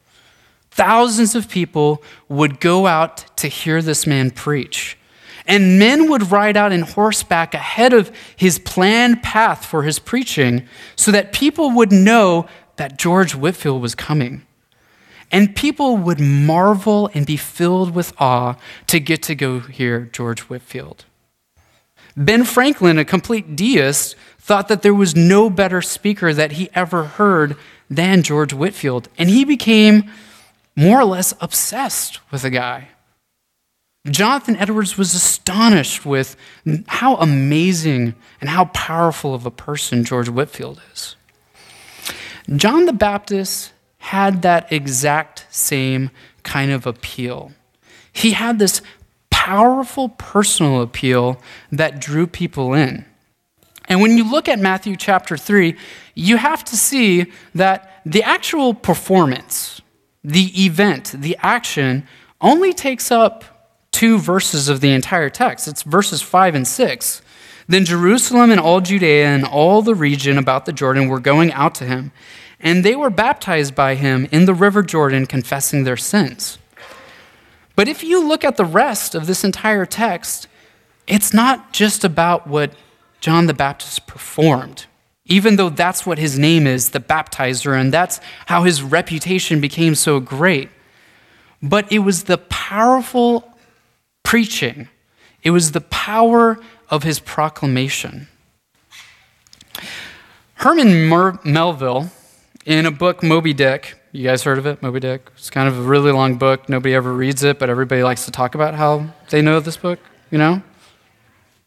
Thousands 0.71 1.35
of 1.35 1.49
people 1.49 2.03
would 2.29 2.61
go 2.61 2.87
out 2.87 3.37
to 3.38 3.49
hear 3.49 3.83
this 3.83 4.07
man 4.07 4.31
preach. 4.31 4.97
And 5.45 5.79
men 5.79 6.09
would 6.11 6.31
ride 6.31 6.57
out 6.57 6.73
in 6.73 6.83
horseback 6.83 7.55
ahead 7.55 7.93
of 7.93 8.12
his 8.37 8.59
planned 8.59 9.23
path 9.23 9.65
for 9.65 9.83
his 9.83 9.99
preaching 9.99 10.69
so 10.95 11.11
that 11.11 11.33
people 11.33 11.73
would 11.73 11.91
know 11.91 12.47
that 12.77 12.99
George 12.99 13.35
Whitefield 13.35 13.83
was 13.83 13.95
coming. 13.97 14.43
And 15.31 15.55
people 15.55 15.97
would 15.97 16.21
marvel 16.21 17.11
and 17.15 17.27
be 17.27 17.37
filled 17.37 17.95
with 17.95 18.13
awe 18.19 18.57
to 18.87 19.01
get 19.01 19.23
to 19.25 19.35
go 19.35 19.61
hear 19.61 20.09
George 20.13 20.41
Whitefield. 20.43 21.05
Ben 22.17 22.45
Franklin, 22.45 22.99
a 22.99 23.05
complete 23.05 23.55
deist, 23.55 24.17
thought 24.39 24.69
that 24.69 24.83
there 24.83 24.95
was 24.95 25.15
no 25.15 25.51
better 25.51 25.83
speaker 25.83 26.33
that 26.33 26.53
he 26.53 26.71
ever 26.75 27.05
heard 27.05 27.57
than 27.91 28.23
George 28.23 28.53
Whitefield. 28.53 29.09
And 29.19 29.29
he 29.29 29.45
became 29.45 30.11
more 30.75 31.01
or 31.01 31.05
less 31.05 31.35
obsessed 31.41 32.21
with 32.31 32.43
the 32.43 32.51
guy. 32.51 32.89
Jonathan 34.09 34.57
Edwards 34.57 34.97
was 34.97 35.15
astonished 35.15 36.07
with 36.07 36.37
how 36.87 37.17
amazing 37.17 38.15
and 38.41 38.49
how 38.49 38.67
powerful 38.67 39.35
of 39.35 39.45
a 39.45 39.51
person 39.51 40.05
George 40.05 40.29
Whitefield 40.29 40.81
is. 40.93 41.17
John 42.57 42.87
the 42.87 42.93
Baptist 42.93 43.73
had 44.09 44.41
that 44.41 44.73
exact 44.73 45.47
same 45.50 46.11
kind 46.43 46.71
of 46.71 46.87
appeal. 46.87 47.53
He 48.11 48.31
had 48.31 48.59
this 48.59 48.81
powerful 49.29 50.09
personal 50.09 50.81
appeal 50.81 51.43
that 51.71 52.00
drew 52.00 52.27
people 52.27 52.73
in. 52.73 53.05
And 53.87 54.00
when 54.00 54.17
you 54.17 54.31
look 54.31 54.49
at 54.49 54.59
Matthew 54.59 54.97
chapter 54.97 55.37
3, 55.37 55.77
you 56.15 56.38
have 56.38 56.65
to 56.65 56.77
see 56.77 57.31
that 57.55 58.00
the 58.07 58.23
actual 58.23 58.73
performance, 58.73 59.83
the 60.25 60.65
event, 60.65 61.15
the 61.15 61.37
action, 61.41 62.09
only 62.41 62.73
takes 62.73 63.11
up 63.11 63.45
two 63.93 64.19
verses 64.19 64.71
of 64.71 64.81
the 64.81 64.93
entire 64.93 65.29
text. 65.29 65.69
It's 65.69 65.83
verses 65.83 66.23
5 66.23 66.55
and 66.55 66.67
6. 66.67 67.23
Then 67.67 67.85
Jerusalem 67.85 68.50
and 68.50 68.61
all 68.61 68.81
Judea 68.81 69.27
and 69.27 69.45
all 69.45 69.83
the 69.83 69.95
region 69.95 70.38
about 70.38 70.65
the 70.65 70.73
Jordan 70.73 71.09
were 71.09 71.21
going 71.21 71.53
out 71.53 71.75
to 71.77 71.85
him, 71.85 72.11
and 72.61 72.85
they 72.85 72.97
were 72.97 73.11
baptized 73.11 73.75
by 73.75 73.95
him 73.95 74.27
in 74.33 74.45
the 74.45 74.55
river 74.55 74.83
Jordan, 74.83 75.27
confessing 75.27 75.85
their 75.85 75.97
sins. 75.97 76.59
But 77.77 77.88
if 77.88 78.03
you 78.03 78.27
look 78.27 78.45
at 78.45 78.57
the 78.57 78.65
rest 78.65 79.15
of 79.15 79.27
this 79.27 79.45
entire 79.45 79.87
text, 79.87 80.49
it's 81.07 81.33
not 81.33 81.73
just 81.73 82.05
about 82.05 82.47
what 82.47 82.73
John 83.21 83.47
the 83.47 83.55
Baptist 83.55 84.07
performed, 84.07 84.87
even 85.27 85.57
though 85.57 85.71
that's 85.71 86.05
what 86.05 86.19
his 86.19 86.38
name 86.38 86.67
is, 86.67 86.91
the 86.91 87.00
baptizer, 87.00 87.79
and 87.79 87.93
that's 87.93 88.21
how 88.47 88.65
his 88.65 88.83
reputation 88.83 89.61
became 89.61 89.95
so 89.95 90.19
great. 90.19 90.69
But 91.62 91.91
it 91.93 92.00
was 92.00 92.25
the 92.25 92.38
powerful 92.38 93.57
preaching, 94.23 94.88
it 95.43 95.50
was 95.53 95.73
the 95.73 95.81
power 95.81 96.59
of 96.91 97.03
his 97.05 97.21
proclamation. 97.21 98.29
Herman 100.55 101.05
Mer- 101.05 101.38
Melville, 101.45 102.11
in 102.69 102.85
a 102.85 102.91
book, 102.91 103.23
Moby 103.23 103.55
Dick, 103.55 103.99
you 104.13 104.25
guys 104.25 104.43
heard 104.43 104.59
of 104.59 104.67
it, 104.67 104.83
Moby 104.83 105.01
Dick? 105.01 105.31
It's 105.39 105.49
kind 105.49 105.69
of 105.69 105.79
a 105.79 105.81
really 105.81 106.13
long 106.13 106.37
book. 106.37 106.69
Nobody 106.69 106.95
ever 106.95 107.15
reads 107.15 107.43
it, 107.43 107.59
but 107.59 107.71
everybody 107.71 108.03
likes 108.03 108.27
to 108.27 108.31
talk 108.31 108.55
about 108.55 108.75
how 108.75 109.07
they 109.31 109.41
know 109.41 109.59
this 109.59 109.79
book, 109.79 109.99
you 110.31 110.37
know? 110.37 110.63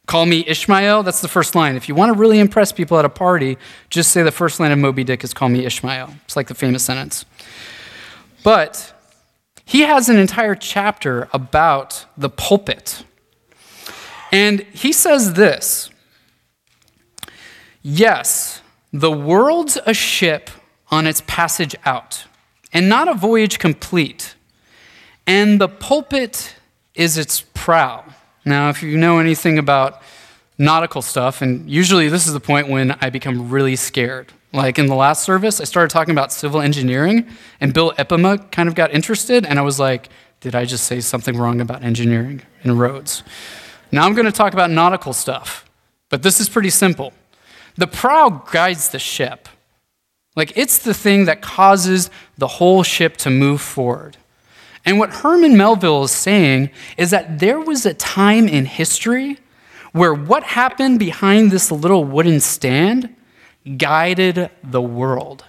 Call 0.05 0.27
me 0.27 0.45
Ishmael, 0.45 1.01
that's 1.01 1.21
the 1.21 1.27
first 1.27 1.55
line. 1.55 1.75
If 1.75 1.89
you 1.89 1.95
want 1.95 2.13
to 2.13 2.19
really 2.19 2.37
impress 2.37 2.71
people 2.71 2.99
at 2.99 3.05
a 3.05 3.09
party, 3.09 3.57
just 3.89 4.11
say 4.11 4.21
the 4.21 4.31
first 4.31 4.59
line 4.59 4.71
of 4.71 4.77
Moby 4.77 5.03
Dick 5.03 5.23
is 5.23 5.33
call 5.33 5.49
me 5.49 5.65
Ishmael. 5.65 6.13
It's 6.25 6.35
like 6.35 6.47
the 6.47 6.53
famous 6.53 6.83
sentence. 6.83 7.25
But 8.43 8.93
he 9.65 9.81
has 9.81 10.07
an 10.07 10.19
entire 10.19 10.53
chapter 10.53 11.29
about 11.33 12.05
the 12.15 12.29
pulpit. 12.29 13.05
And 14.31 14.59
he 14.71 14.91
says 14.91 15.33
this 15.33 15.89
Yes, 17.81 18.61
the 18.93 19.11
world's 19.11 19.79
a 19.87 19.95
ship 19.95 20.51
on 20.91 21.07
its 21.07 21.23
passage 21.25 21.75
out, 21.85 22.25
and 22.73 22.89
not 22.89 23.07
a 23.07 23.13
voyage 23.13 23.57
complete. 23.57 24.35
And 25.25 25.59
the 25.59 25.69
pulpit 25.69 26.55
is 26.93 27.17
its 27.17 27.41
prow. 27.53 28.03
Now, 28.43 28.69
if 28.69 28.83
you 28.83 28.97
know 28.97 29.19
anything 29.19 29.57
about 29.57 30.01
nautical 30.57 31.01
stuff, 31.01 31.41
and 31.41 31.69
usually 31.69 32.09
this 32.09 32.27
is 32.27 32.33
the 32.33 32.39
point 32.39 32.67
when 32.67 32.91
I 33.01 33.09
become 33.09 33.49
really 33.49 33.75
scared. 33.75 34.31
Like 34.53 34.77
in 34.77 34.87
the 34.87 34.95
last 34.95 35.23
service, 35.23 35.61
I 35.61 35.63
started 35.63 35.89
talking 35.89 36.11
about 36.11 36.33
civil 36.33 36.59
engineering, 36.59 37.27
and 37.61 37.73
Bill 37.73 37.93
Epima 37.97 38.51
kind 38.51 38.67
of 38.67 38.75
got 38.75 38.91
interested, 38.91 39.45
and 39.45 39.57
I 39.57 39.61
was 39.61 39.79
like, 39.79 40.09
did 40.41 40.55
I 40.55 40.65
just 40.65 40.85
say 40.85 40.99
something 40.99 41.37
wrong 41.37 41.61
about 41.61 41.83
engineering 41.83 42.41
and 42.63 42.79
roads? 42.79 43.23
Now 43.91 44.05
I'm 44.05 44.13
going 44.13 44.25
to 44.25 44.31
talk 44.31 44.53
about 44.53 44.69
nautical 44.69 45.13
stuff, 45.13 45.69
but 46.09 46.23
this 46.23 46.39
is 46.39 46.49
pretty 46.49 46.69
simple. 46.69 47.13
The 47.77 47.87
prow 47.87 48.43
guides 48.51 48.89
the 48.89 48.99
ship. 48.99 49.47
Like 50.35 50.53
it's 50.55 50.79
the 50.79 50.93
thing 50.93 51.25
that 51.25 51.41
causes 51.41 52.09
the 52.37 52.47
whole 52.47 52.83
ship 52.83 53.17
to 53.17 53.29
move 53.29 53.61
forward. 53.61 54.17
And 54.85 54.97
what 54.97 55.11
Herman 55.11 55.57
Melville 55.57 56.03
is 56.03 56.11
saying 56.11 56.71
is 56.97 57.11
that 57.11 57.39
there 57.39 57.59
was 57.59 57.85
a 57.85 57.93
time 57.93 58.47
in 58.47 58.65
history 58.65 59.37
where 59.91 60.13
what 60.13 60.43
happened 60.43 60.99
behind 60.99 61.51
this 61.51 61.71
little 61.71 62.03
wooden 62.03 62.39
stand 62.39 63.15
guided 63.77 64.49
the 64.63 64.81
world. 64.81 65.45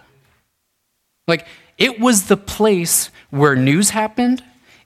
Like, 1.26 1.46
it 1.78 2.00
was 2.00 2.24
the 2.26 2.36
place 2.36 3.10
where 3.30 3.56
news 3.56 3.90
happened, 3.90 4.42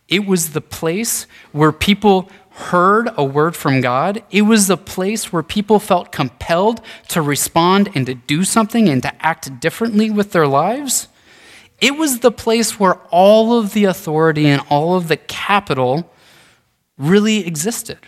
it 0.08 0.26
was 0.26 0.50
the 0.50 0.60
place 0.60 1.26
where 1.52 1.72
people 1.72 2.30
heard 2.56 3.10
a 3.18 3.24
word 3.24 3.54
from 3.54 3.82
God, 3.82 4.22
it 4.30 4.42
was 4.42 4.66
the 4.66 4.78
place 4.78 5.30
where 5.30 5.42
people 5.42 5.78
felt 5.78 6.10
compelled 6.10 6.80
to 7.08 7.20
respond 7.20 7.90
and 7.94 8.06
to 8.06 8.14
do 8.14 8.44
something 8.44 8.88
and 8.88 9.02
to 9.02 9.24
act 9.24 9.60
differently 9.60 10.08
with 10.10 10.32
their 10.32 10.46
lives. 10.46 11.08
It 11.82 11.98
was 11.98 12.20
the 12.20 12.32
place 12.32 12.80
where 12.80 12.94
all 13.10 13.58
of 13.58 13.74
the 13.74 13.84
authority 13.84 14.46
and 14.46 14.62
all 14.70 14.96
of 14.96 15.08
the 15.08 15.18
capital 15.18 16.10
really 16.96 17.46
existed. 17.46 17.98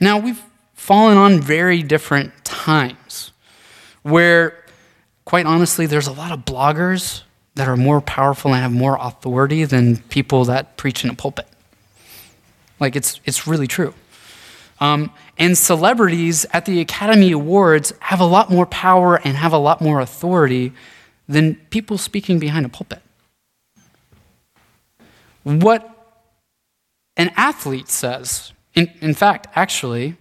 Now, 0.00 0.18
we've 0.18 0.42
fallen 0.72 1.18
on 1.18 1.38
very 1.38 1.82
different 1.82 2.44
times 2.46 3.30
where, 4.02 4.64
quite 5.26 5.44
honestly, 5.44 5.84
there's 5.84 6.06
a 6.06 6.12
lot 6.12 6.32
of 6.32 6.46
bloggers 6.46 7.22
that 7.56 7.68
are 7.68 7.76
more 7.76 8.00
powerful 8.00 8.54
and 8.54 8.62
have 8.62 8.72
more 8.72 8.96
authority 8.98 9.66
than 9.66 9.98
people 10.04 10.46
that 10.46 10.78
preach 10.78 11.04
in 11.04 11.10
a 11.10 11.14
pulpit. 11.14 11.46
Like, 12.82 12.96
it's, 12.96 13.20
it's 13.24 13.46
really 13.46 13.66
true. 13.66 13.94
Um, 14.80 15.12
and 15.38 15.56
celebrities 15.56 16.44
at 16.52 16.66
the 16.66 16.80
Academy 16.80 17.30
Awards 17.30 17.94
have 18.00 18.20
a 18.20 18.26
lot 18.26 18.50
more 18.50 18.66
power 18.66 19.16
and 19.24 19.36
have 19.36 19.52
a 19.52 19.58
lot 19.58 19.80
more 19.80 20.00
authority 20.00 20.72
than 21.28 21.54
people 21.70 21.96
speaking 21.96 22.40
behind 22.40 22.66
a 22.66 22.68
pulpit. 22.68 23.00
What 25.44 25.88
an 27.16 27.30
athlete 27.36 27.88
says, 27.88 28.52
in, 28.74 28.90
in 29.00 29.14
fact, 29.14 29.46
actually, 29.54 30.16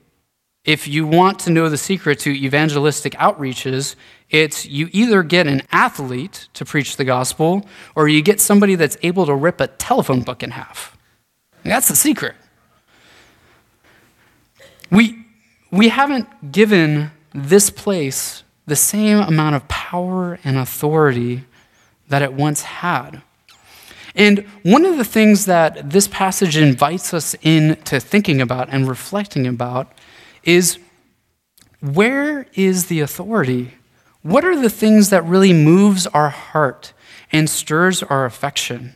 if 0.63 0.87
you 0.87 1.07
want 1.07 1.39
to 1.39 1.49
know 1.49 1.69
the 1.69 1.77
secret 1.77 2.19
to 2.19 2.29
evangelistic 2.29 3.13
outreaches, 3.13 3.95
it's 4.29 4.67
you 4.67 4.89
either 4.91 5.23
get 5.23 5.47
an 5.47 5.63
athlete 5.71 6.49
to 6.53 6.65
preach 6.65 6.97
the 6.97 7.03
gospel 7.03 7.65
or 7.95 8.07
you 8.07 8.21
get 8.21 8.39
somebody 8.39 8.75
that's 8.75 8.97
able 9.01 9.25
to 9.25 9.33
rip 9.33 9.59
a 9.59 9.67
telephone 9.67 10.21
book 10.21 10.43
in 10.43 10.51
half. 10.51 10.95
That's 11.63 11.87
the 11.87 11.95
secret. 11.95 12.35
We, 14.91 15.25
we 15.71 15.89
haven't 15.89 16.51
given 16.51 17.11
this 17.33 17.69
place 17.69 18.43
the 18.67 18.75
same 18.75 19.19
amount 19.19 19.55
of 19.55 19.67
power 19.67 20.37
and 20.43 20.57
authority 20.57 21.45
that 22.09 22.21
it 22.21 22.33
once 22.33 22.61
had. 22.61 23.21
And 24.13 24.45
one 24.63 24.85
of 24.85 24.97
the 24.97 25.05
things 25.05 25.45
that 25.45 25.89
this 25.89 26.07
passage 26.07 26.57
invites 26.57 27.13
us 27.13 27.33
into 27.41 27.99
thinking 27.99 28.41
about 28.41 28.67
and 28.69 28.87
reflecting 28.87 29.47
about 29.47 29.91
is 30.43 30.77
where 31.79 32.45
is 32.53 32.87
the 32.87 32.99
authority? 32.99 33.71
What 34.21 34.45
are 34.45 34.59
the 34.59 34.69
things 34.69 35.09
that 35.09 35.23
really 35.25 35.53
moves 35.53 36.05
our 36.07 36.29
heart 36.29 36.93
and 37.31 37.49
stirs 37.49 38.03
our 38.03 38.25
affection? 38.25 38.95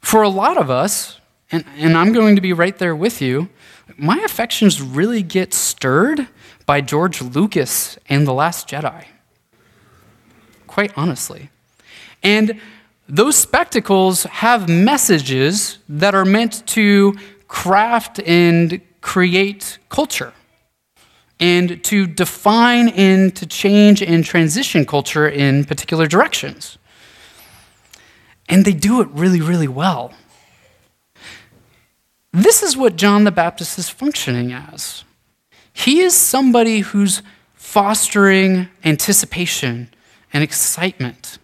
For 0.00 0.22
a 0.22 0.28
lot 0.28 0.56
of 0.56 0.70
us, 0.70 1.20
and, 1.52 1.64
and 1.76 1.96
I'm 1.96 2.12
going 2.12 2.34
to 2.34 2.42
be 2.42 2.52
right 2.52 2.76
there 2.78 2.96
with 2.96 3.20
you, 3.20 3.48
my 3.98 4.18
affections 4.18 4.80
really 4.80 5.22
get 5.22 5.52
stirred 5.52 6.28
by 6.66 6.80
George 6.80 7.20
Lucas 7.20 7.98
and 8.08 8.26
The 8.26 8.32
Last 8.32 8.68
Jedi. 8.68 9.04
Quite 10.66 10.92
honestly. 10.96 11.50
And 12.22 12.60
those 13.08 13.36
spectacles 13.36 14.24
have 14.24 14.68
messages 14.68 15.78
that 15.88 16.14
are 16.14 16.24
meant 16.24 16.66
to 16.68 17.16
craft 17.48 18.20
and 18.20 18.80
create 19.00 19.78
culture 19.88 20.32
and 21.40 21.82
to 21.84 22.06
define 22.06 22.88
and 22.90 23.34
to 23.34 23.46
change 23.46 24.02
and 24.02 24.24
transition 24.24 24.84
culture 24.84 25.28
in 25.28 25.64
particular 25.64 26.06
directions. 26.06 26.78
And 28.48 28.64
they 28.64 28.72
do 28.72 29.00
it 29.00 29.08
really, 29.08 29.40
really 29.40 29.68
well. 29.68 30.14
This 32.58 32.70
is 32.70 32.76
what 32.76 32.96
John 32.96 33.22
the 33.22 33.30
Baptist 33.30 33.78
is 33.78 33.88
functioning 33.88 34.52
as. 34.52 35.04
He 35.72 36.00
is 36.00 36.12
somebody 36.12 36.80
who's 36.80 37.22
fostering 37.54 38.68
anticipation 38.84 39.90
and 40.32 40.42
excitement. 40.42 41.38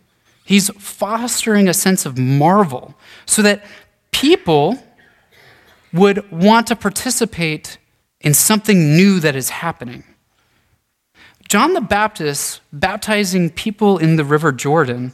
He's 0.44 0.70
fostering 0.70 1.68
a 1.68 1.72
sense 1.72 2.05
of 2.05 2.18
marvel 2.18 2.96
so 3.27 3.42
that 3.42 3.64
people 4.11 4.83
would 5.92 6.29
want 6.33 6.66
to 6.66 6.74
participate 6.74 7.79
in 8.20 8.35
something 8.35 8.96
new 8.96 9.20
that 9.20 9.37
is 9.37 9.50
happening. 9.50 10.03
John 11.48 11.74
the 11.74 11.81
Baptist, 11.81 12.61
baptizing 12.72 13.50
people 13.50 13.98
in 13.98 14.16
the 14.16 14.24
River 14.24 14.50
Jordan, 14.50 15.12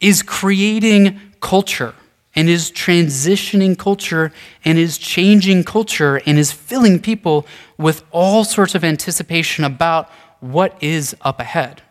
is 0.00 0.22
creating 0.22 1.18
culture 1.40 1.94
and 2.38 2.48
is 2.48 2.70
transitioning 2.70 3.76
culture 3.76 4.32
and 4.64 4.78
is 4.78 4.96
changing 4.96 5.64
culture 5.64 6.22
and 6.24 6.38
is 6.38 6.52
filling 6.52 7.00
people 7.00 7.44
with 7.76 8.04
all 8.12 8.44
sorts 8.44 8.76
of 8.76 8.84
anticipation 8.84 9.64
about 9.64 10.08
what 10.38 10.80
is 10.80 11.16
up 11.22 11.40
ahead. 11.40 11.82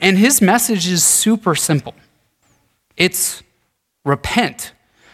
And 0.00 0.18
his 0.18 0.42
message 0.42 0.88
is 0.88 1.04
super 1.04 1.54
simple 1.54 1.94
it's 2.96 3.44
repent, 4.04 4.72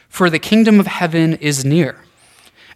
for 0.08 0.30
the 0.30 0.38
kingdom 0.38 0.80
of 0.80 0.86
heaven 0.86 1.34
is 1.34 1.62
near. 1.62 2.00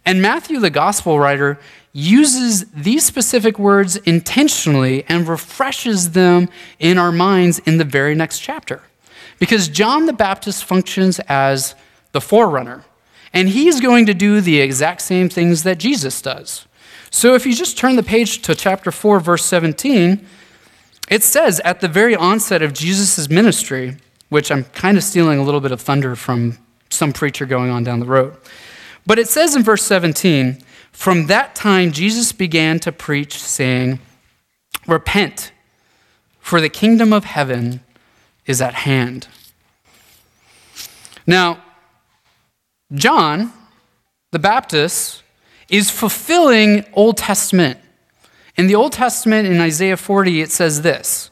And 0.05 0.21
Matthew, 0.21 0.59
the 0.59 0.69
gospel 0.69 1.17
writer, 1.17 1.59
uses 1.93 2.65
these 2.75 3.03
specific 3.03 3.57
words 3.57 3.95
intentionally 3.95 5.03
and 5.09 5.27
refreshes 5.27 6.11
them 6.11 6.47
in 6.77 6.99
our 6.99 7.11
minds 7.11 7.57
in 7.57 7.77
the 7.77 7.85
very 7.85 8.13
next 8.13 8.37
chapter. 8.37 8.83
Because 9.41 9.67
John 9.69 10.05
the 10.05 10.13
Baptist 10.13 10.63
functions 10.63 11.19
as 11.21 11.73
the 12.11 12.21
forerunner, 12.21 12.85
and 13.33 13.49
he's 13.49 13.81
going 13.81 14.05
to 14.05 14.13
do 14.13 14.39
the 14.39 14.61
exact 14.61 15.01
same 15.01 15.29
things 15.29 15.63
that 15.63 15.79
Jesus 15.79 16.21
does. 16.21 16.67
So 17.09 17.33
if 17.33 17.47
you 17.47 17.55
just 17.55 17.75
turn 17.75 17.95
the 17.95 18.03
page 18.03 18.43
to 18.43 18.53
chapter 18.53 18.91
4, 18.91 19.19
verse 19.19 19.43
17, 19.43 20.23
it 21.09 21.23
says 21.23 21.59
at 21.61 21.79
the 21.79 21.87
very 21.87 22.15
onset 22.15 22.61
of 22.61 22.73
Jesus' 22.73 23.31
ministry, 23.31 23.97
which 24.29 24.51
I'm 24.51 24.65
kind 24.65 24.95
of 24.95 25.03
stealing 25.03 25.39
a 25.39 25.43
little 25.43 25.59
bit 25.59 25.71
of 25.71 25.81
thunder 25.81 26.15
from 26.15 26.59
some 26.91 27.11
preacher 27.11 27.47
going 27.47 27.71
on 27.71 27.83
down 27.83 27.99
the 27.99 28.05
road. 28.05 28.37
But 29.07 29.17
it 29.17 29.27
says 29.27 29.55
in 29.55 29.63
verse 29.63 29.81
17, 29.81 30.61
from 30.91 31.25
that 31.25 31.55
time 31.55 31.91
Jesus 31.91 32.31
began 32.31 32.79
to 32.81 32.91
preach, 32.91 33.41
saying, 33.41 33.97
Repent, 34.85 35.51
for 36.39 36.61
the 36.61 36.69
kingdom 36.69 37.11
of 37.11 37.25
heaven 37.25 37.81
is 38.45 38.61
at 38.61 38.73
hand. 38.73 39.27
Now, 41.25 41.63
John, 42.93 43.53
the 44.31 44.39
Baptist, 44.39 45.23
is 45.69 45.89
fulfilling 45.89 46.85
Old 46.93 47.17
Testament. 47.17 47.79
In 48.57 48.67
the 48.67 48.75
Old 48.75 48.91
Testament, 48.91 49.47
in 49.47 49.59
Isaiah 49.61 49.97
40, 49.97 50.41
it 50.41 50.51
says 50.51 50.81
this. 50.81 51.31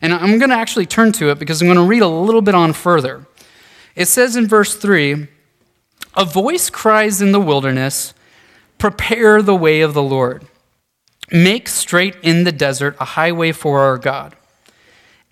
And 0.00 0.14
I'm 0.14 0.38
going 0.38 0.50
to 0.50 0.56
actually 0.56 0.86
turn 0.86 1.12
to 1.12 1.30
it 1.30 1.38
because 1.38 1.60
I'm 1.60 1.68
going 1.68 1.76
to 1.76 1.82
read 1.82 2.02
a 2.02 2.08
little 2.08 2.42
bit 2.42 2.54
on 2.54 2.72
further. 2.72 3.26
It 3.96 4.06
says 4.06 4.36
in 4.36 4.46
verse 4.46 4.74
3 4.74 5.26
A 6.14 6.24
voice 6.24 6.70
cries 6.70 7.20
in 7.20 7.32
the 7.32 7.40
wilderness, 7.40 8.14
Prepare 8.78 9.42
the 9.42 9.56
way 9.56 9.80
of 9.80 9.92
the 9.92 10.02
Lord. 10.02 10.46
Make 11.30 11.68
straight 11.68 12.16
in 12.22 12.44
the 12.44 12.52
desert 12.52 12.96
a 12.98 13.04
highway 13.04 13.52
for 13.52 13.80
our 13.80 13.98
God. 13.98 14.34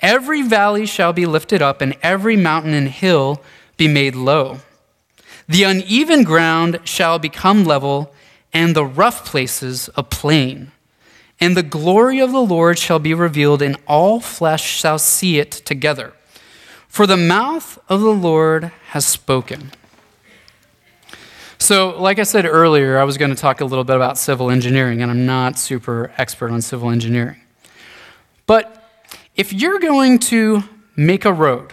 Every 0.01 0.43
valley 0.43 0.87
shall 0.87 1.13
be 1.13 1.27
lifted 1.27 1.61
up, 1.61 1.81
and 1.81 1.97
every 2.03 2.37
mountain 2.37 2.75
and 2.75 2.89
hill 2.89 3.43
be 3.77 3.89
made 3.89 4.15
low. 4.15 4.59
The 5.49 5.65
uneven 5.65 6.25
ground 6.25 6.81
shall 6.85 7.19
become 7.19 7.65
level, 7.65 8.13
and 8.53 8.77
the 8.77 8.85
rough 8.85 9.25
places 9.25 9.91
a 9.97 10.03
plain. 10.03 10.73
And 11.41 11.57
the 11.57 11.63
glory 11.63 12.21
of 12.21 12.33
the 12.33 12.43
Lord 12.43 12.79
shall 12.79 12.99
be 12.99 13.15
revealed, 13.15 13.63
and 13.63 13.77
all 13.87 14.21
flesh 14.21 14.63
shall 14.63 14.99
see 14.99 15.39
it 15.39 15.51
together. 15.51 16.13
For 16.89 17.07
the 17.07 17.17
mouth 17.17 17.79
of 17.89 18.01
the 18.01 18.15
Lord 18.15 18.73
has 18.89 19.07
spoken. 19.07 19.73
So, 21.59 22.01
like 22.01 22.19
I 22.19 22.23
said 22.23 22.47
earlier, 22.47 22.99
I 22.99 23.05
was 23.05 23.19
going 23.19 23.31
to 23.31 23.37
talk 23.37 23.61
a 23.61 23.65
little 23.65 23.85
bit 23.85 23.97
about 23.97 24.17
civil 24.17 24.51
engineering, 24.51 25.03
and 25.03 25.11
I'm 25.11 25.27
not 25.27 25.59
super 25.59 26.13
expert 26.17 26.51
on 26.51 26.63
civil 26.63 26.91
engineering. 26.91 27.41
But 28.47 28.78
if 29.39 29.53
you're 29.53 29.79
going 29.79 30.19
to 30.19 30.65
make 30.97 31.25
a 31.25 31.33
road, 31.33 31.73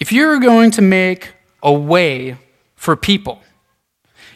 if 0.00 0.10
you're 0.10 0.40
going 0.40 0.70
to 0.72 0.82
make 0.82 1.34
a 1.62 1.72
way 1.72 2.38
for 2.74 2.96
people, 2.96 3.42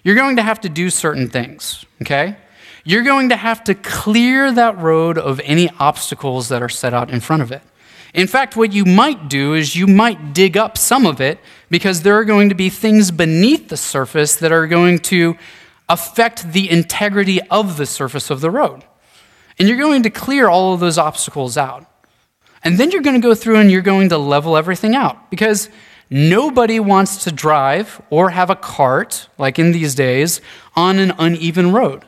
you're 0.05 0.15
going 0.15 0.37
to 0.37 0.43
have 0.43 0.61
to 0.61 0.69
do 0.69 0.91
certain 0.91 1.29
things, 1.31 1.85
okay? 2.03 2.37
You're 2.85 3.03
going 3.03 3.31
to 3.31 3.37
have 3.37 3.65
to 3.65 3.75
clear 3.75 4.53
that 4.53 4.79
road 4.79 5.17
of 5.17 5.41
any 5.45 5.71
obstacles 5.81 6.51
that 6.51 6.63
are 6.63 6.69
set 6.69 6.93
out 6.93 7.11
in 7.11 7.21
front 7.21 7.43
of 7.43 7.51
it. 7.51 7.63
In 8.13 8.27
fact, 8.27 8.55
what 8.55 8.73
you 8.73 8.85
might 8.85 9.29
do 9.29 9.55
is 9.55 9.75
you 9.75 9.87
might 9.87 10.35
dig 10.35 10.59
up 10.59 10.77
some 10.77 11.07
of 11.07 11.21
it 11.21 11.41
because 11.71 12.03
there 12.03 12.17
are 12.17 12.25
going 12.25 12.51
to 12.51 12.55
be 12.55 12.69
things 12.69 13.11
beneath 13.11 13.69
the 13.69 13.77
surface 13.79 14.37
that 14.37 14.53
are 14.53 14.67
going 14.67 14.99
to 15.01 15.37
affect 15.89 16.53
the 16.53 16.71
integrity 16.71 17.41
of 17.51 17.79
the 17.79 17.87
surface 17.87 18.31
of 18.31 18.43
the 18.43 18.51
road. 18.51 18.85
And 19.59 19.69
you're 19.69 19.79
going 19.79 20.03
to 20.03 20.11
clear 20.11 20.49
all 20.49 20.75
of 20.75 20.81
those 20.81 20.99
obstacles 20.99 21.57
out. 21.57 21.87
And 22.67 22.79
then 22.79 22.91
you're 22.91 23.03
going 23.03 23.15
to 23.15 23.25
go 23.25 23.33
through 23.33 23.59
and 23.59 23.71
you're 23.71 23.81
going 23.81 24.09
to 24.09 24.19
level 24.19 24.57
everything 24.57 24.97
out 24.97 25.31
because 25.31 25.71
nobody 26.11 26.81
wants 26.81 27.23
to 27.23 27.31
drive 27.31 28.03
or 28.11 28.31
have 28.31 28.51
a 28.51 28.57
cart, 28.57 29.29
like 29.39 29.61
in 29.61 29.71
these 29.71 29.95
days, 29.95 30.41
on 30.75 30.99
an 30.99 31.13
uneven 31.17 31.71
road. 31.71 32.05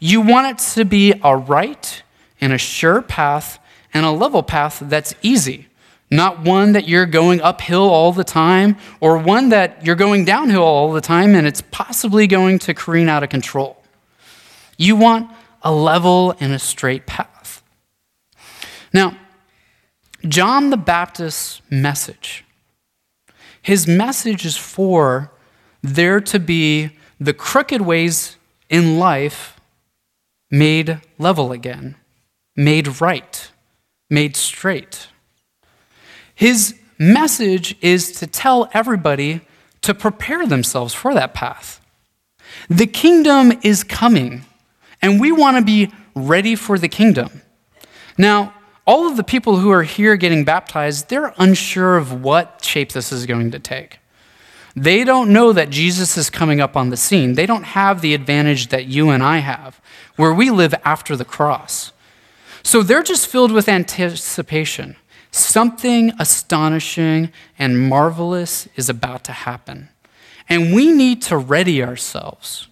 You 0.00 0.20
want 0.20 0.48
it 0.48 0.58
to 0.74 0.84
be 0.84 1.14
a 1.22 1.36
right 1.36 2.02
and 2.40 2.52
a 2.52 2.58
sure 2.58 3.02
path 3.02 3.60
and 3.94 4.04
a 4.04 4.10
level 4.10 4.42
path 4.42 4.80
that's 4.82 5.14
easy, 5.22 5.68
not 6.10 6.40
one 6.40 6.72
that 6.72 6.88
you're 6.88 7.06
going 7.06 7.40
uphill 7.40 7.88
all 7.88 8.12
the 8.12 8.24
time 8.24 8.78
or 8.98 9.16
one 9.16 9.50
that 9.50 9.86
you're 9.86 9.94
going 9.94 10.24
downhill 10.24 10.64
all 10.64 10.90
the 10.92 11.00
time 11.00 11.36
and 11.36 11.46
it's 11.46 11.62
possibly 11.70 12.26
going 12.26 12.58
to 12.58 12.74
careen 12.74 13.08
out 13.08 13.22
of 13.22 13.28
control. 13.28 13.80
You 14.76 14.96
want 14.96 15.30
a 15.62 15.72
level 15.72 16.34
and 16.40 16.52
a 16.52 16.58
straight 16.58 17.06
path. 17.06 17.62
Now, 18.92 19.16
John 20.26 20.70
the 20.70 20.76
Baptist's 20.76 21.62
message, 21.70 22.44
his 23.62 23.86
message 23.86 24.44
is 24.44 24.56
for 24.56 25.30
there 25.82 26.20
to 26.20 26.38
be 26.38 26.90
the 27.18 27.34
crooked 27.34 27.82
ways 27.82 28.36
in 28.68 28.98
life 28.98 29.58
made 30.50 31.00
level 31.18 31.52
again, 31.52 31.96
made 32.56 33.00
right 33.00 33.50
made 34.10 34.36
straight. 34.36 35.08
His 36.34 36.74
message 36.98 37.76
is 37.80 38.12
to 38.12 38.26
tell 38.26 38.68
everybody 38.74 39.40
to 39.82 39.94
prepare 39.94 40.46
themselves 40.46 40.92
for 40.92 41.14
that 41.14 41.32
path. 41.32 41.80
The 42.68 42.86
kingdom 42.86 43.52
is 43.62 43.84
coming, 43.84 44.44
and 45.00 45.20
we 45.20 45.32
want 45.32 45.56
to 45.56 45.64
be 45.64 45.92
ready 46.14 46.56
for 46.56 46.76
the 46.76 46.88
kingdom. 46.88 47.42
Now, 48.18 48.52
all 48.86 49.08
of 49.08 49.16
the 49.16 49.24
people 49.24 49.56
who 49.56 49.70
are 49.70 49.82
here 49.82 50.16
getting 50.16 50.44
baptized, 50.44 51.08
they're 51.08 51.34
unsure 51.38 51.96
of 51.96 52.22
what 52.22 52.64
shape 52.64 52.92
this 52.92 53.12
is 53.12 53.26
going 53.26 53.50
to 53.50 53.58
take. 53.58 53.98
They 54.76 55.04
don't 55.04 55.32
know 55.32 55.52
that 55.52 55.70
Jesus 55.70 56.16
is 56.16 56.30
coming 56.30 56.60
up 56.60 56.76
on 56.76 56.90
the 56.90 56.96
scene. 56.96 57.34
They 57.34 57.46
don't 57.46 57.64
have 57.64 58.00
the 58.00 58.14
advantage 58.14 58.68
that 58.68 58.86
you 58.86 59.10
and 59.10 59.22
I 59.22 59.38
have, 59.38 59.80
where 60.16 60.32
we 60.32 60.50
live 60.50 60.74
after 60.84 61.16
the 61.16 61.24
cross. 61.24 61.92
So 62.62 62.82
they're 62.82 63.02
just 63.02 63.26
filled 63.26 63.52
with 63.52 63.68
anticipation. 63.68 64.96
Something 65.32 66.12
astonishing 66.18 67.32
and 67.58 67.88
marvelous 67.88 68.68
is 68.76 68.88
about 68.88 69.24
to 69.24 69.32
happen. 69.32 69.88
And 70.48 70.74
we 70.74 70.92
need 70.92 71.22
to 71.22 71.36
ready 71.36 71.82
ourselves. 71.82 72.68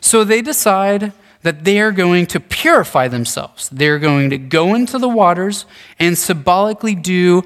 So 0.00 0.24
they 0.24 0.42
decide 0.42 1.12
that 1.42 1.64
they 1.64 1.80
are 1.80 1.92
going 1.92 2.26
to 2.26 2.40
purify 2.40 3.08
themselves. 3.08 3.68
They're 3.68 3.98
going 3.98 4.30
to 4.30 4.38
go 4.38 4.74
into 4.74 4.98
the 4.98 5.08
waters 5.08 5.66
and 5.98 6.16
symbolically 6.16 6.94
do 6.94 7.42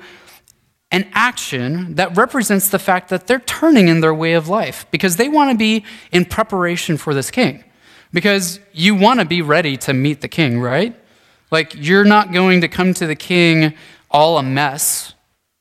an 0.90 1.08
action 1.12 1.94
that 1.94 2.16
represents 2.16 2.68
the 2.68 2.78
fact 2.78 3.10
that 3.10 3.26
they're 3.26 3.40
turning 3.40 3.88
in 3.88 4.00
their 4.00 4.14
way 4.14 4.32
of 4.32 4.48
life 4.48 4.86
because 4.90 5.16
they 5.16 5.28
want 5.28 5.50
to 5.50 5.56
be 5.56 5.84
in 6.10 6.24
preparation 6.24 6.96
for 6.96 7.14
this 7.14 7.30
king. 7.30 7.64
Because 8.12 8.58
you 8.72 8.96
want 8.96 9.20
to 9.20 9.26
be 9.26 9.40
ready 9.40 9.76
to 9.78 9.92
meet 9.92 10.20
the 10.20 10.28
king, 10.28 10.60
right? 10.60 10.98
Like, 11.52 11.74
you're 11.76 12.04
not 12.04 12.32
going 12.32 12.60
to 12.62 12.68
come 12.68 12.92
to 12.94 13.06
the 13.06 13.14
king 13.14 13.74
all 14.10 14.38
a 14.38 14.42
mess. 14.42 15.14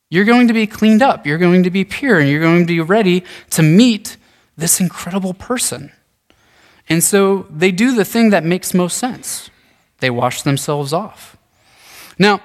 You're 0.09 0.25
going 0.25 0.47
to 0.47 0.53
be 0.53 0.65
cleaned 0.65 1.03
up. 1.03 1.27
You're 1.27 1.37
going 1.37 1.63
to 1.63 1.69
be 1.69 1.85
pure, 1.85 2.17
and 2.19 2.27
you're 2.27 2.41
going 2.41 2.61
to 2.61 2.65
be 2.65 2.79
ready 2.79 3.23
to 3.51 3.61
meet 3.61 4.17
this 4.57 4.79
incredible 4.79 5.35
person. 5.35 5.91
And 6.89 7.03
so 7.03 7.45
they 7.49 7.71
do 7.71 7.95
the 7.95 8.05
thing 8.05 8.31
that 8.31 8.43
makes 8.43 8.73
most 8.73 8.97
sense 8.97 9.49
they 9.99 10.09
wash 10.09 10.43
themselves 10.43 10.93
off. 10.93 11.35
Now, 12.17 12.41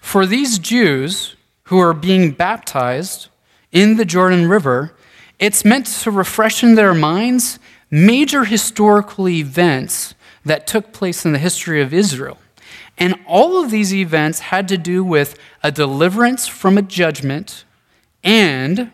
for 0.00 0.26
these 0.26 0.58
Jews 0.58 1.36
who 1.64 1.78
are 1.78 1.92
being 1.92 2.30
baptized 2.30 3.28
in 3.72 3.96
the 3.96 4.04
Jordan 4.04 4.48
River, 4.48 4.94
it's 5.38 5.64
meant 5.64 5.86
to 5.86 6.10
refresh 6.10 6.62
in 6.62 6.76
their 6.76 6.94
minds 6.94 7.58
major 7.90 8.44
historical 8.44 9.28
events 9.28 10.14
that 10.44 10.66
took 10.66 10.92
place 10.92 11.24
in 11.24 11.32
the 11.32 11.38
history 11.38 11.82
of 11.82 11.92
Israel. 11.92 12.38
And 12.98 13.14
all 13.26 13.62
of 13.62 13.70
these 13.70 13.94
events 13.94 14.40
had 14.40 14.68
to 14.68 14.78
do 14.78 15.02
with 15.02 15.38
a 15.62 15.72
deliverance 15.72 16.46
from 16.46 16.76
a 16.76 16.82
judgment 16.82 17.64
and 18.22 18.92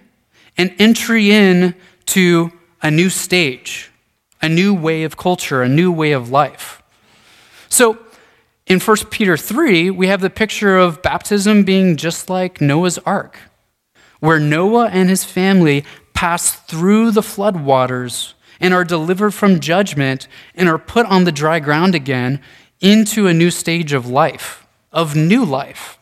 an 0.56 0.70
entry 0.78 1.30
in 1.30 1.74
to 2.06 2.52
a 2.82 2.90
new 2.90 3.10
stage, 3.10 3.90
a 4.42 4.48
new 4.48 4.74
way 4.74 5.04
of 5.04 5.16
culture, 5.16 5.62
a 5.62 5.68
new 5.68 5.90
way 5.90 6.12
of 6.12 6.30
life. 6.30 6.82
So 7.68 7.98
in 8.66 8.80
1 8.80 8.96
Peter 9.10 9.36
3, 9.36 9.90
we 9.90 10.08
have 10.08 10.20
the 10.20 10.30
picture 10.30 10.76
of 10.76 11.02
baptism 11.02 11.62
being 11.62 11.96
just 11.96 12.28
like 12.28 12.60
Noah's 12.60 12.98
ark, 12.98 13.38
where 14.20 14.40
Noah 14.40 14.88
and 14.88 15.08
his 15.08 15.24
family 15.24 15.84
pass 16.14 16.54
through 16.54 17.12
the 17.12 17.22
flood 17.22 17.56
waters 17.56 18.34
and 18.58 18.72
are 18.72 18.84
delivered 18.84 19.32
from 19.32 19.60
judgment 19.60 20.26
and 20.54 20.68
are 20.68 20.78
put 20.78 21.06
on 21.06 21.24
the 21.24 21.32
dry 21.32 21.60
ground 21.60 21.94
again 21.94 22.40
into 22.80 23.26
a 23.26 23.34
new 23.34 23.50
stage 23.50 23.92
of 23.92 24.08
life, 24.08 24.66
of 24.92 25.14
new 25.14 25.44
life. 25.44 25.98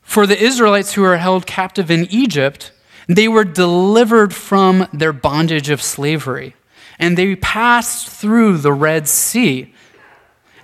For 0.00 0.26
the 0.26 0.42
Israelites 0.42 0.94
who 0.94 1.04
are 1.04 1.18
held 1.18 1.46
captive 1.46 1.90
in 1.90 2.06
Egypt, 2.10 2.72
they 3.16 3.28
were 3.28 3.44
delivered 3.44 4.34
from 4.34 4.86
their 4.92 5.12
bondage 5.12 5.70
of 5.70 5.82
slavery 5.82 6.54
and 6.98 7.16
they 7.16 7.34
passed 7.34 8.08
through 8.08 8.58
the 8.58 8.72
Red 8.72 9.08
Sea. 9.08 9.74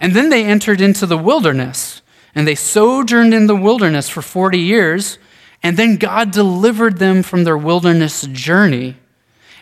And 0.00 0.14
then 0.14 0.28
they 0.28 0.44
entered 0.44 0.80
into 0.80 1.06
the 1.06 1.16
wilderness 1.16 2.02
and 2.34 2.46
they 2.46 2.54
sojourned 2.54 3.32
in 3.32 3.46
the 3.46 3.56
wilderness 3.56 4.10
for 4.10 4.20
40 4.20 4.58
years. 4.58 5.18
And 5.62 5.78
then 5.78 5.96
God 5.96 6.30
delivered 6.30 6.98
them 6.98 7.22
from 7.22 7.44
their 7.44 7.56
wilderness 7.56 8.26
journey 8.26 8.96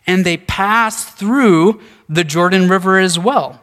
and 0.07 0.27
they 0.27 0.37
passed 0.37 1.16
through 1.16 1.81
the 2.09 2.25
Jordan 2.25 2.68
River 2.68 2.99
as 2.99 3.18
well. 3.18 3.61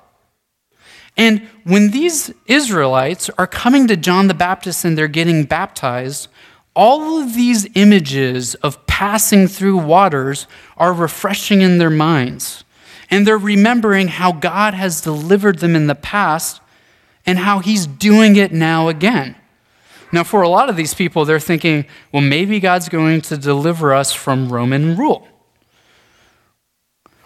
And 1.17 1.47
when 1.65 1.91
these 1.91 2.33
Israelites 2.47 3.29
are 3.37 3.45
coming 3.45 3.87
to 3.87 3.97
John 3.97 4.27
the 4.27 4.33
Baptist 4.33 4.85
and 4.85 4.97
they're 4.97 5.07
getting 5.07 5.43
baptized, 5.43 6.29
all 6.75 7.21
of 7.21 7.35
these 7.35 7.67
images 7.75 8.55
of 8.55 8.85
passing 8.87 9.47
through 9.47 9.77
waters 9.77 10.47
are 10.77 10.93
refreshing 10.93 11.61
in 11.61 11.77
their 11.77 11.89
minds. 11.89 12.63
And 13.09 13.27
they're 13.27 13.37
remembering 13.37 14.07
how 14.07 14.31
God 14.31 14.73
has 14.73 15.01
delivered 15.01 15.59
them 15.59 15.75
in 15.75 15.87
the 15.87 15.95
past 15.95 16.61
and 17.25 17.39
how 17.39 17.59
he's 17.59 17.85
doing 17.85 18.37
it 18.37 18.53
now 18.53 18.87
again. 18.87 19.35
Now, 20.13 20.23
for 20.23 20.41
a 20.41 20.49
lot 20.49 20.69
of 20.69 20.75
these 20.75 20.93
people, 20.93 21.25
they're 21.25 21.39
thinking, 21.39 21.85
well, 22.11 22.21
maybe 22.21 22.59
God's 22.59 22.89
going 22.89 23.21
to 23.21 23.37
deliver 23.37 23.93
us 23.93 24.13
from 24.13 24.51
Roman 24.51 24.95
rule. 24.97 25.27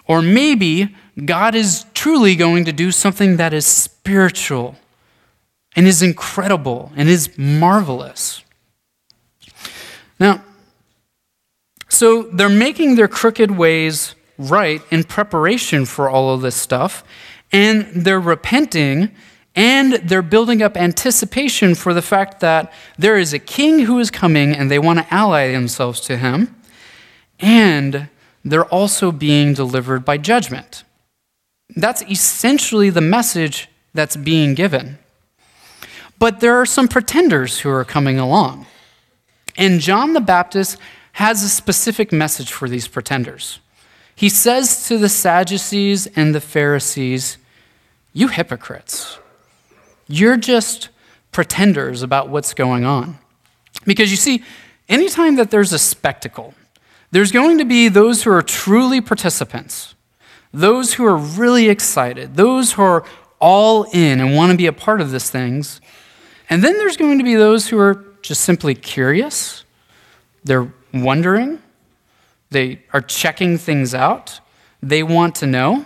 Or 0.08 0.22
maybe 0.22 0.96
God 1.24 1.56
is 1.56 1.86
truly 1.94 2.36
going 2.36 2.66
to 2.66 2.74
do 2.74 2.92
something 2.92 3.38
that 3.38 3.54
is 3.54 3.66
spiritual 3.66 4.76
and 5.76 5.88
is 5.88 6.02
incredible 6.02 6.92
and 6.96 7.10
is 7.10 7.36
marvelous. 7.38 8.45
Now, 10.20 10.44
so 11.90 12.24
they're 12.24 12.50
making 12.50 12.96
their 12.96 13.08
crooked 13.08 13.52
ways 13.52 14.16
right 14.38 14.82
in 14.92 15.04
preparation 15.04 15.86
for 15.86 16.10
all 16.10 16.34
of 16.34 16.42
this 16.42 16.56
stuff, 16.56 17.04
and 17.52 17.88
they're 17.94 18.20
repenting 18.20 19.12
and 19.56 19.94
they're 19.94 20.22
building 20.22 20.62
up 20.62 20.76
anticipation 20.76 21.76
for 21.76 21.94
the 21.94 22.02
fact 22.02 22.42
that 22.42 22.74
there 22.98 23.18
is 23.18 23.34
a 23.34 23.40
king 23.40 23.80
who 23.80 24.00
is 24.00 24.12
coming 24.12 24.54
and 24.54 24.70
they 24.70 24.80
want 24.80 25.00
to 25.00 25.14
ally 25.14 25.52
themselves 25.52 26.02
to 26.02 26.18
him. 26.18 26.54
And 27.40 28.10
they're 28.44 28.66
also 28.66 29.12
being 29.14 29.54
delivered 29.54 30.04
by 30.04 30.18
judgment. 30.18 30.84
That's 31.76 32.02
essentially 32.04 32.90
the 32.90 33.02
message 33.02 33.70
that's 33.94 34.18
being 34.18 34.56
given. 34.56 34.98
But 36.20 36.42
there 36.42 36.56
are 36.56 36.66
some 36.66 36.90
pretenders 36.90 37.60
who 37.60 37.70
are 37.70 37.86
coming 37.86 38.20
along. 38.20 38.66
And 39.58 39.80
John 39.80 40.14
the 40.14 40.22
Baptist 40.22 40.78
has 41.14 41.44
a 41.44 41.50
specific 41.50 42.12
message 42.12 42.52
for 42.52 42.68
these 42.68 42.88
pretenders. 42.88 43.60
He 44.16 44.30
says 44.30 44.88
to 44.88 44.98
the 44.98 45.10
Sadducees 45.10 46.08
and 46.08 46.34
the 46.34 46.42
Pharisees, 46.42 47.38
You 48.14 48.28
hypocrites, 48.28 49.18
you're 50.08 50.38
just 50.38 50.90
pretenders 51.32 52.02
about 52.02 52.30
what's 52.30 52.54
going 52.54 52.86
on. 52.86 53.18
Because 53.86 54.12
you 54.12 54.18
see, 54.18 54.44
anytime 54.88 55.36
that 55.36 55.52
there's 55.52 55.74
a 55.74 55.80
spectacle, 55.80 56.54
there's 57.12 57.32
going 57.32 57.58
to 57.58 57.66
be 57.66 57.88
those 57.88 58.24
who 58.24 58.32
are 58.32 58.42
truly 58.42 59.02
participants, 59.02 59.96
those 60.54 60.94
who 60.94 61.06
are 61.06 61.18
really 61.18 61.70
excited, 61.70 62.36
those 62.36 62.74
who 62.74 62.82
are 62.82 63.06
all 63.40 63.84
in 63.94 64.20
and 64.20 64.36
want 64.36 64.52
to 64.52 64.58
be 64.58 64.66
a 64.66 64.74
part 64.74 65.02
of 65.02 65.12
these 65.12 65.30
things. 65.30 65.82
And 66.50 66.64
then 66.64 66.78
there's 66.78 66.98
going 66.98 67.18
to 67.18 67.24
be 67.24 67.36
those 67.36 67.68
who 67.68 67.80
are 67.80 68.06
just 68.28 68.42
simply 68.42 68.76
curious, 68.76 69.64
they're 70.44 70.72
wondering, 70.94 71.62
they 72.52 72.82
are 72.94 73.02
checking 73.02 73.58
things 73.58 73.94
out, 73.94 74.40
they 74.82 75.04
want 75.04 75.36
to 75.36 75.48
know. 75.48 75.86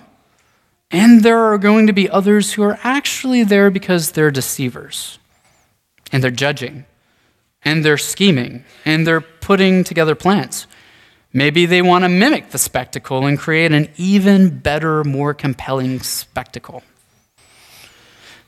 And 0.91 1.23
there 1.23 1.39
are 1.39 1.57
going 1.57 1.87
to 1.87 1.93
be 1.93 2.09
others 2.09 2.53
who 2.53 2.63
are 2.63 2.79
actually 2.83 3.43
there 3.43 3.69
because 3.69 4.11
they're 4.11 4.31
deceivers 4.31 5.19
and 6.11 6.23
they're 6.23 6.31
judging 6.31 6.85
and 7.63 7.85
they're 7.85 7.97
scheming 7.97 8.63
and 8.85 9.05
they're 9.05 9.21
putting 9.21 9.83
together 9.83 10.15
plans. 10.15 10.65
Maybe 11.31 11.67
they 11.67 11.83
want 11.83 12.05
to 12.05 12.09
mimic 12.09 12.49
the 12.49 12.57
spectacle 12.57 13.27
and 13.27 13.37
create 13.37 13.71
an 13.71 13.89
even 13.97 14.59
better, 14.59 15.03
more 15.03 15.35
compelling 15.35 15.99
spectacle. 15.99 16.81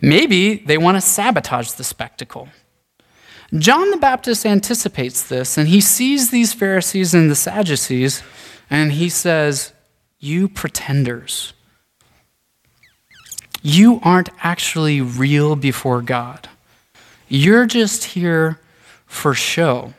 Maybe 0.01 0.57
they 0.57 0.79
want 0.79 0.97
to 0.97 1.01
sabotage 1.01 1.73
the 1.73 1.83
spectacle. 1.83 2.49
John 3.57 3.91
the 3.91 3.97
Baptist 3.97 4.45
anticipates 4.45 5.23
this 5.23 5.57
and 5.57 5.67
he 5.67 5.81
sees 5.81 6.31
these 6.31 6.53
Pharisees 6.53 7.13
and 7.13 7.29
the 7.29 7.35
Sadducees 7.35 8.23
and 8.69 8.93
he 8.93 9.09
says, 9.09 9.73
You 10.19 10.47
pretenders, 10.47 11.53
you 13.61 13.99
aren't 14.03 14.29
actually 14.41 15.01
real 15.01 15.55
before 15.55 16.01
God. 16.01 16.49
You're 17.27 17.65
just 17.65 18.05
here 18.05 18.59
for 19.05 19.33
show. 19.33 19.93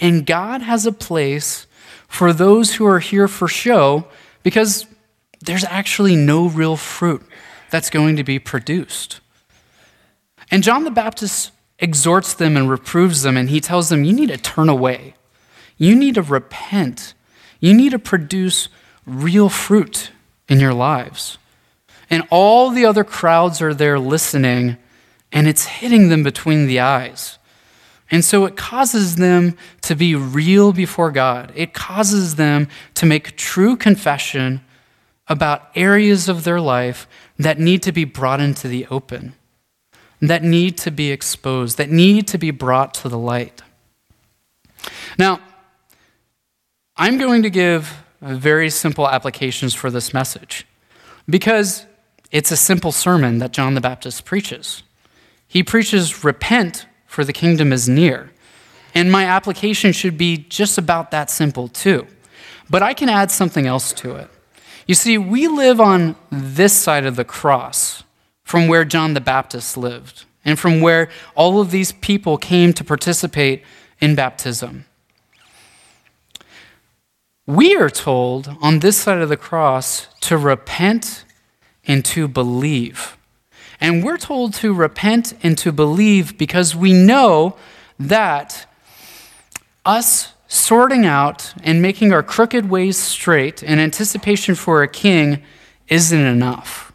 And 0.00 0.26
God 0.26 0.62
has 0.62 0.86
a 0.86 0.92
place 0.92 1.66
for 2.08 2.32
those 2.32 2.74
who 2.74 2.86
are 2.86 3.00
here 3.00 3.28
for 3.28 3.48
show 3.48 4.06
because 4.42 4.86
there's 5.40 5.64
actually 5.64 6.16
no 6.16 6.48
real 6.48 6.76
fruit 6.76 7.22
that's 7.70 7.90
going 7.90 8.16
to 8.16 8.24
be 8.24 8.38
produced. 8.38 9.20
And 10.50 10.62
John 10.62 10.84
the 10.84 10.90
Baptist 10.90 11.52
exhorts 11.78 12.34
them 12.34 12.56
and 12.56 12.70
reproves 12.70 13.22
them, 13.22 13.36
and 13.36 13.50
he 13.50 13.60
tells 13.60 13.88
them, 13.88 14.04
You 14.04 14.12
need 14.12 14.28
to 14.28 14.38
turn 14.38 14.68
away. 14.68 15.14
You 15.76 15.94
need 15.94 16.14
to 16.14 16.22
repent. 16.22 17.14
You 17.60 17.74
need 17.74 17.90
to 17.90 17.98
produce 17.98 18.68
real 19.06 19.48
fruit 19.48 20.10
in 20.48 20.60
your 20.60 20.74
lives. 20.74 21.38
And 22.08 22.22
all 22.30 22.70
the 22.70 22.84
other 22.84 23.04
crowds 23.04 23.60
are 23.60 23.74
there 23.74 23.98
listening, 23.98 24.76
and 25.32 25.48
it's 25.48 25.64
hitting 25.66 26.08
them 26.08 26.22
between 26.22 26.66
the 26.66 26.80
eyes. 26.80 27.38
And 28.10 28.24
so 28.24 28.44
it 28.44 28.56
causes 28.56 29.16
them 29.16 29.56
to 29.82 29.96
be 29.96 30.14
real 30.14 30.72
before 30.72 31.10
God. 31.10 31.52
It 31.56 31.74
causes 31.74 32.36
them 32.36 32.68
to 32.94 33.06
make 33.06 33.36
true 33.36 33.76
confession 33.76 34.60
about 35.28 35.70
areas 35.74 36.28
of 36.28 36.44
their 36.44 36.60
life 36.60 37.08
that 37.38 37.58
need 37.58 37.82
to 37.82 37.92
be 37.92 38.04
brought 38.04 38.40
into 38.40 38.68
the 38.68 38.86
open, 38.90 39.34
that 40.28 40.42
need 40.42 40.78
to 40.78 40.90
be 40.90 41.10
exposed, 41.10 41.78
that 41.78 41.90
need 41.90 42.26
to 42.28 42.38
be 42.38 42.50
brought 42.50 42.94
to 42.94 43.08
the 43.08 43.18
light. 43.18 43.62
Now, 45.18 45.40
I'm 46.96 47.18
going 47.18 47.42
to 47.42 47.50
give 47.50 47.92
very 48.20 48.70
simple 48.70 49.08
applications 49.08 49.74
for 49.74 49.90
this 49.90 50.14
message 50.14 50.66
because 51.28 51.86
it's 52.30 52.50
a 52.50 52.56
simple 52.56 52.92
sermon 52.92 53.38
that 53.38 53.52
John 53.52 53.74
the 53.74 53.80
Baptist 53.80 54.24
preaches. 54.24 54.82
He 55.46 55.62
preaches, 55.62 56.24
Repent 56.24 56.86
for 57.06 57.24
the 57.24 57.32
kingdom 57.32 57.72
is 57.72 57.88
near. 57.88 58.30
And 58.94 59.12
my 59.12 59.24
application 59.24 59.92
should 59.92 60.16
be 60.16 60.38
just 60.38 60.78
about 60.78 61.10
that 61.10 61.30
simple, 61.30 61.68
too. 61.68 62.06
But 62.68 62.82
I 62.82 62.94
can 62.94 63.08
add 63.08 63.30
something 63.30 63.66
else 63.66 63.92
to 63.94 64.16
it. 64.16 64.30
You 64.86 64.94
see, 64.94 65.18
we 65.18 65.48
live 65.48 65.80
on 65.80 66.16
this 66.30 66.72
side 66.72 67.04
of 67.04 67.16
the 67.16 67.24
cross 67.24 68.04
from 68.46 68.68
where 68.68 68.84
John 68.84 69.14
the 69.14 69.20
Baptist 69.20 69.76
lived 69.76 70.24
and 70.44 70.56
from 70.56 70.80
where 70.80 71.08
all 71.34 71.60
of 71.60 71.72
these 71.72 71.90
people 71.90 72.38
came 72.38 72.72
to 72.74 72.84
participate 72.84 73.64
in 74.00 74.14
baptism. 74.14 74.84
We 77.44 77.74
are 77.74 77.90
told 77.90 78.48
on 78.62 78.78
this 78.78 78.98
side 78.98 79.18
of 79.18 79.28
the 79.28 79.36
cross 79.36 80.06
to 80.20 80.38
repent 80.38 81.24
and 81.88 82.04
to 82.04 82.28
believe. 82.28 83.18
And 83.80 84.04
we're 84.04 84.16
told 84.16 84.54
to 84.54 84.72
repent 84.72 85.34
and 85.42 85.58
to 85.58 85.72
believe 85.72 86.38
because 86.38 86.76
we 86.76 86.92
know 86.92 87.56
that 87.98 88.72
us 89.84 90.34
sorting 90.46 91.04
out 91.04 91.52
and 91.64 91.82
making 91.82 92.12
our 92.12 92.22
crooked 92.22 92.70
ways 92.70 92.96
straight 92.96 93.64
in 93.64 93.80
anticipation 93.80 94.54
for 94.54 94.84
a 94.84 94.88
king 94.88 95.42
isn't 95.88 96.26
enough. 96.26 96.85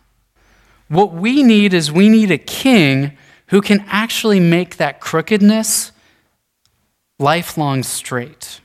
What 0.91 1.13
we 1.13 1.41
need 1.41 1.73
is 1.73 1.89
we 1.89 2.09
need 2.09 2.31
a 2.31 2.37
king 2.37 3.17
who 3.47 3.61
can 3.61 3.85
actually 3.87 4.41
make 4.41 4.75
that 4.75 4.99
crookedness 4.99 5.93
lifelong 7.17 7.83
straight. 7.83 8.59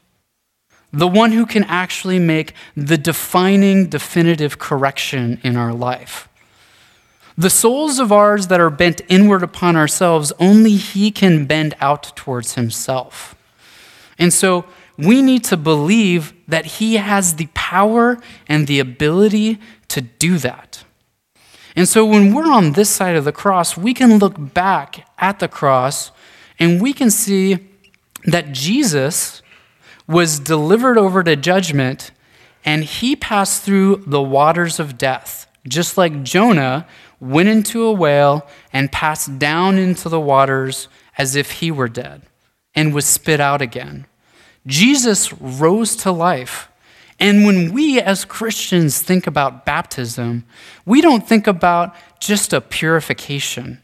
The 0.92 1.06
one 1.06 1.30
who 1.30 1.46
can 1.46 1.62
actually 1.64 2.18
make 2.18 2.52
the 2.76 2.98
defining, 2.98 3.86
definitive 3.86 4.58
correction 4.58 5.40
in 5.44 5.56
our 5.56 5.72
life. 5.72 6.28
The 7.38 7.48
souls 7.48 8.00
of 8.00 8.10
ours 8.10 8.48
that 8.48 8.60
are 8.60 8.70
bent 8.70 9.02
inward 9.08 9.44
upon 9.44 9.76
ourselves, 9.76 10.32
only 10.40 10.74
He 10.74 11.12
can 11.12 11.46
bend 11.46 11.76
out 11.80 12.16
towards 12.16 12.54
Himself. 12.54 13.36
And 14.18 14.32
so 14.32 14.64
we 14.98 15.22
need 15.22 15.44
to 15.44 15.56
believe 15.56 16.32
that 16.48 16.66
he 16.66 16.94
has 16.94 17.36
the 17.36 17.46
power 17.54 18.18
and 18.48 18.66
the 18.66 18.80
ability 18.80 19.60
to 19.88 20.00
do 20.00 20.38
that. 20.38 20.85
And 21.76 21.86
so 21.86 22.06
when 22.06 22.34
we're 22.34 22.50
on 22.50 22.72
this 22.72 22.88
side 22.88 23.16
of 23.16 23.26
the 23.26 23.32
cross, 23.32 23.76
we 23.76 23.92
can 23.92 24.18
look 24.18 24.34
back 24.38 25.06
at 25.18 25.38
the 25.38 25.48
cross 25.48 26.10
and 26.58 26.80
we 26.80 26.94
can 26.94 27.10
see 27.10 27.58
that 28.24 28.52
Jesus 28.52 29.42
was 30.08 30.40
delivered 30.40 30.96
over 30.96 31.22
to 31.22 31.36
judgment 31.36 32.10
and 32.64 32.82
he 32.82 33.14
passed 33.14 33.62
through 33.62 34.02
the 34.06 34.22
waters 34.22 34.80
of 34.80 34.98
death, 34.98 35.46
just 35.68 35.98
like 35.98 36.22
Jonah 36.22 36.86
went 37.20 37.48
into 37.48 37.84
a 37.84 37.92
whale 37.92 38.46
and 38.72 38.90
passed 38.90 39.38
down 39.38 39.78
into 39.78 40.08
the 40.08 40.20
waters 40.20 40.88
as 41.18 41.36
if 41.36 41.52
he 41.52 41.70
were 41.70 41.88
dead 41.88 42.22
and 42.74 42.94
was 42.94 43.06
spit 43.06 43.38
out 43.38 43.62
again. 43.62 44.06
Jesus 44.66 45.32
rose 45.34 45.94
to 45.96 46.10
life. 46.10 46.68
And 47.18 47.46
when 47.46 47.72
we 47.72 48.00
as 48.00 48.24
Christians 48.24 49.00
think 49.00 49.26
about 49.26 49.64
baptism, 49.64 50.44
we 50.84 51.00
don't 51.00 51.26
think 51.26 51.46
about 51.46 51.94
just 52.20 52.52
a 52.52 52.60
purification, 52.60 53.80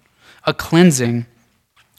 a 0.47 0.53
cleansing. 0.53 1.27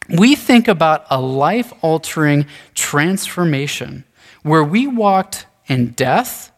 We 0.09 0.35
think 0.35 0.67
about 0.67 1.05
a 1.09 1.19
life 1.19 1.73
altering 1.81 2.45
transformation 2.75 4.03
where 4.43 4.63
we 4.63 4.85
walked 4.85 5.47
in 5.67 5.91
death 5.91 6.51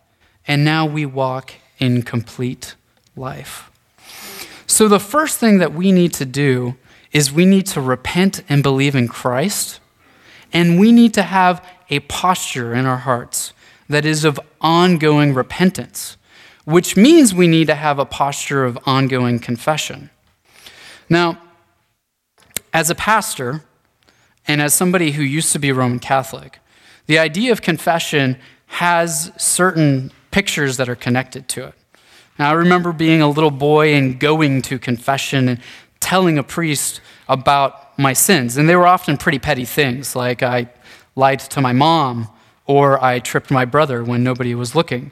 and 0.47 0.65
now 0.65 0.85
we 0.85 1.05
walk 1.05 1.53
in 1.79 2.01
complete 2.01 2.75
life. 3.15 3.71
So, 4.67 4.88
the 4.88 4.99
first 4.99 5.39
thing 5.39 5.59
that 5.59 5.73
we 5.73 5.91
need 5.91 6.13
to 6.15 6.25
do 6.25 6.75
is 7.11 7.31
we 7.31 7.45
need 7.45 7.65
to 7.67 7.81
repent 7.81 8.43
and 8.49 8.61
believe 8.61 8.95
in 8.95 9.07
Christ, 9.07 9.79
and 10.51 10.79
we 10.79 10.91
need 10.91 11.13
to 11.13 11.23
have 11.23 11.65
a 11.89 11.99
posture 12.01 12.73
in 12.73 12.85
our 12.85 12.97
hearts 12.97 13.53
that 13.88 14.06
is 14.06 14.24
of 14.24 14.39
ongoing 14.62 15.34
repentance, 15.34 16.17
which 16.65 16.98
means 16.98 17.34
we 17.34 17.48
need 17.48 17.67
to 17.67 17.76
have 17.76 18.00
a 18.00 18.06
posture 18.06 18.65
of 18.65 18.78
ongoing 18.86 19.39
confession. 19.39 20.10
Now, 21.10 21.38
as 22.74 22.89
a 22.89 22.95
pastor, 22.95 23.63
and 24.48 24.62
as 24.62 24.74
somebody 24.74 25.12
who 25.12 25.24
used 25.24 25.52
to 25.54 25.60
be 25.60 25.71
Roman 25.71 26.00
Catholic, 26.00 26.60
the 27.08 27.19
idea 27.19 27.52
of 27.52 27.62
confession 27.62 28.38
has 28.67 29.32
certain 29.38 30.12
pictures 30.32 30.78
that 30.78 30.89
are 30.89 30.95
connected 30.95 31.48
to 31.50 31.65
it. 31.65 31.74
Now, 32.38 32.50
I 32.50 32.54
remember 32.54 32.91
being 32.91 33.21
a 33.21 33.30
little 33.30 33.52
boy 33.52 33.93
and 33.93 34.19
going 34.19 34.62
to 34.63 34.78
confession 34.78 35.48
and 35.48 35.60
telling 36.00 36.38
a 36.38 36.43
priest 36.43 37.00
about 37.30 37.98
my 37.98 38.13
sins. 38.13 38.58
And 38.58 38.67
they 38.67 38.76
were 38.76 38.88
often 38.88 39.17
pretty 39.17 39.39
petty 39.39 39.65
things, 39.65 40.15
like 40.15 40.43
I 40.43 40.69
lied 41.15 41.39
to 41.39 41.62
my 41.62 41.71
mom 41.71 42.28
or 42.65 43.04
I 43.04 43.19
tripped 43.19 43.51
my 43.51 43.65
brother 43.65 44.04
when 44.04 44.23
nobody 44.23 44.56
was 44.56 44.75
looking, 44.75 45.12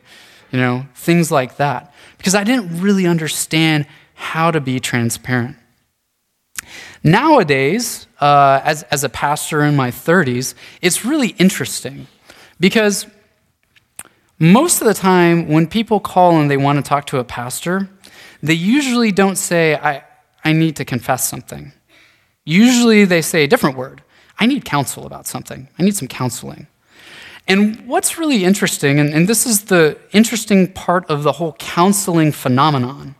you 0.52 0.60
know, 0.60 0.86
things 0.96 1.32
like 1.32 1.58
that. 1.58 1.94
Because 2.18 2.36
I 2.36 2.44
didn't 2.44 2.82
really 2.82 3.06
understand 3.06 3.86
how 4.16 4.52
to 4.52 4.62
be 4.62 4.80
transparent. 4.80 5.58
Nowadays, 7.04 8.08
uh, 8.22 8.62
as, 8.63 8.84
as 8.84 9.04
a 9.04 9.10
pastor 9.10 9.63
in 9.63 9.76
my 9.76 9.92
30s, 9.92 10.56
it's 10.82 11.04
really 11.04 11.30
interesting 11.39 12.08
because 12.60 13.06
most 14.39 14.82
of 14.82 14.88
the 14.88 14.94
time, 14.94 15.48
when 15.48 15.68
people 15.68 16.00
call 16.00 16.39
and 16.39 16.50
they 16.50 16.58
want 16.58 16.84
to 16.84 16.88
talk 16.88 17.06
to 17.08 17.20
a 17.20 17.24
pastor, 17.24 17.89
they 18.42 18.54
usually 18.54 19.12
don't 19.12 19.38
say, 19.38 19.76
I, 19.76 20.04
I 20.44 20.54
need 20.54 20.76
to 20.78 20.86
confess 20.86 21.28
something. 21.28 21.72
Usually 22.46 23.06
they 23.06 23.22
say 23.22 23.44
a 23.44 23.48
different 23.48 23.78
word. 23.78 24.02
I 24.39 24.46
need 24.46 24.66
counsel 24.66 25.06
about 25.06 25.28
something. 25.28 25.70
I 25.78 25.84
need 25.84 25.96
some 25.96 26.08
counseling. 26.08 26.68
And 27.47 27.88
what's 27.88 28.17
really 28.17 28.45
interesting, 28.45 28.99
and, 28.99 29.13
and 29.13 29.27
this 29.27 29.45
is 29.45 29.65
the 29.65 29.97
interesting 30.12 30.71
part 30.71 31.10
of 31.10 31.23
the 31.23 31.34
whole 31.34 31.53
counseling 31.53 32.32
phenomenon, 32.32 33.15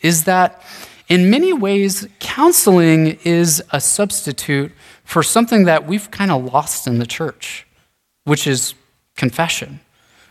is 0.00 0.24
that 0.24 0.62
in 1.08 1.28
many 1.28 1.52
ways, 1.52 2.06
counseling 2.20 3.18
is 3.24 3.62
a 3.70 3.80
substitute 3.80 4.72
for 5.04 5.22
something 5.22 5.64
that 5.64 5.86
we've 5.86 6.10
kind 6.10 6.30
of 6.30 6.52
lost 6.52 6.86
in 6.86 6.98
the 6.98 7.06
church, 7.06 7.66
which 8.24 8.46
is 8.46 8.74
confession 9.16 9.80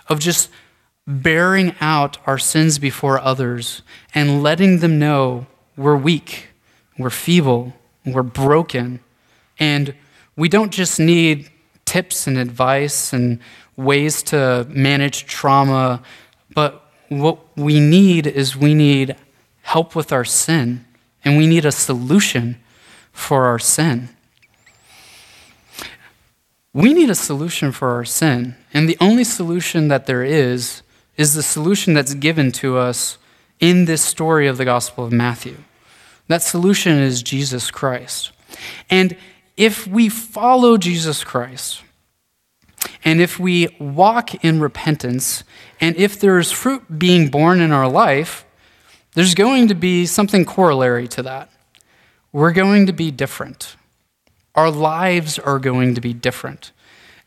of 0.08 0.20
just 0.20 0.50
bearing 1.06 1.76
out 1.82 2.18
our 2.26 2.38
sins 2.38 2.80
before 2.80 3.20
others 3.20 3.82
and 4.16 4.42
letting 4.42 4.80
them 4.80 4.98
know 4.98 5.46
we're 5.76 5.98
weak, 5.98 6.48
we're 6.98 7.10
feeble, 7.10 7.74
we're 8.06 8.24
broken, 8.24 9.00
and 9.60 9.94
we 10.36 10.48
don't 10.48 10.72
just 10.72 11.00
need 11.00 11.50
tips 11.90 12.28
and 12.28 12.38
advice 12.38 13.12
and 13.14 13.40
ways 13.76 14.22
to 14.22 14.68
manage 14.70 15.26
trauma, 15.26 16.04
but 16.54 16.86
what 17.10 17.40
we 17.58 17.80
need 17.80 18.28
is 18.28 18.56
we 18.56 18.76
need 18.76 19.16
help 19.64 19.96
with 19.96 20.14
our 20.14 20.24
sin, 20.24 20.86
and 21.26 21.36
we 21.36 21.48
need 21.48 21.66
a 21.66 21.72
solution 21.72 22.58
for 23.12 23.46
our 23.46 23.58
sin. 23.58 24.10
We 26.74 26.94
need 26.94 27.10
a 27.10 27.16
solution 27.16 27.72
for 27.72 27.90
our 27.90 28.06
sin. 28.06 28.56
And 28.72 28.88
the 28.88 28.98
only 29.02 29.24
solution 29.24 29.88
that 29.88 30.06
there 30.06 30.24
is 30.24 30.84
is 31.18 31.34
the 31.34 31.42
solution 31.42 31.96
that's 31.96 32.14
given 32.14 32.52
to 32.52 32.78
us 32.78 33.18
in 33.60 33.86
this 33.86 34.04
story 34.04 34.48
of 34.48 34.58
the 34.58 34.66
Gospel 34.66 35.06
of 35.06 35.12
Matthew. 35.12 35.58
That 36.28 36.44
solution 36.44 37.00
is 37.00 37.24
Jesus 37.24 37.72
Christ. 37.72 38.32
And 38.92 39.18
if 39.60 39.86
we 39.86 40.08
follow 40.08 40.78
Jesus 40.78 41.26
Christ, 41.26 41.84
and 43.04 43.20
if 43.20 43.38
we 43.38 43.68
walk 43.78 44.42
in 44.42 44.62
repentance, 44.62 45.44
and 45.82 45.98
if 45.98 46.18
there's 46.18 46.50
fruit 46.50 46.98
being 46.98 47.28
born 47.28 47.60
in 47.60 47.74
our 47.74 47.90
life, 47.90 48.46
there's 49.16 49.36
going 49.36 49.68
to 49.68 49.76
be 49.76 50.06
something 50.06 50.46
corollary 50.46 51.10
to 51.10 51.24
that. 51.24 51.52
We're 52.32 52.54
going 52.54 52.86
to 52.86 52.94
be 52.94 53.12
different. 53.12 53.76
Our 54.56 54.72
lives 54.72 55.38
are 55.38 55.60
going 55.60 55.94
to 55.96 56.02
be 56.02 56.14
different. 56.14 56.72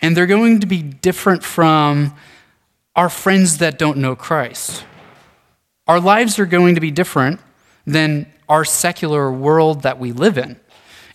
And 0.01 0.17
they're 0.17 0.27
going 0.27 0.61
to 0.61 0.67
be 0.67 0.81
different 0.83 1.45
from 1.45 2.15
our 2.97 3.11
friends 3.11 3.59
that 3.59 3.79
don't 3.79 3.99
know 3.99 4.17
Christ. 4.17 4.87
Our 5.87 6.01
lives 6.01 6.39
are 6.39 6.47
going 6.47 6.77
to 6.77 6.81
be 6.81 6.91
different 6.91 7.41
than 7.87 8.33
our 8.49 8.65
secular 8.65 9.31
world 9.31 9.83
that 9.83 9.99
we 9.99 10.13
live 10.13 10.39
in. 10.39 10.59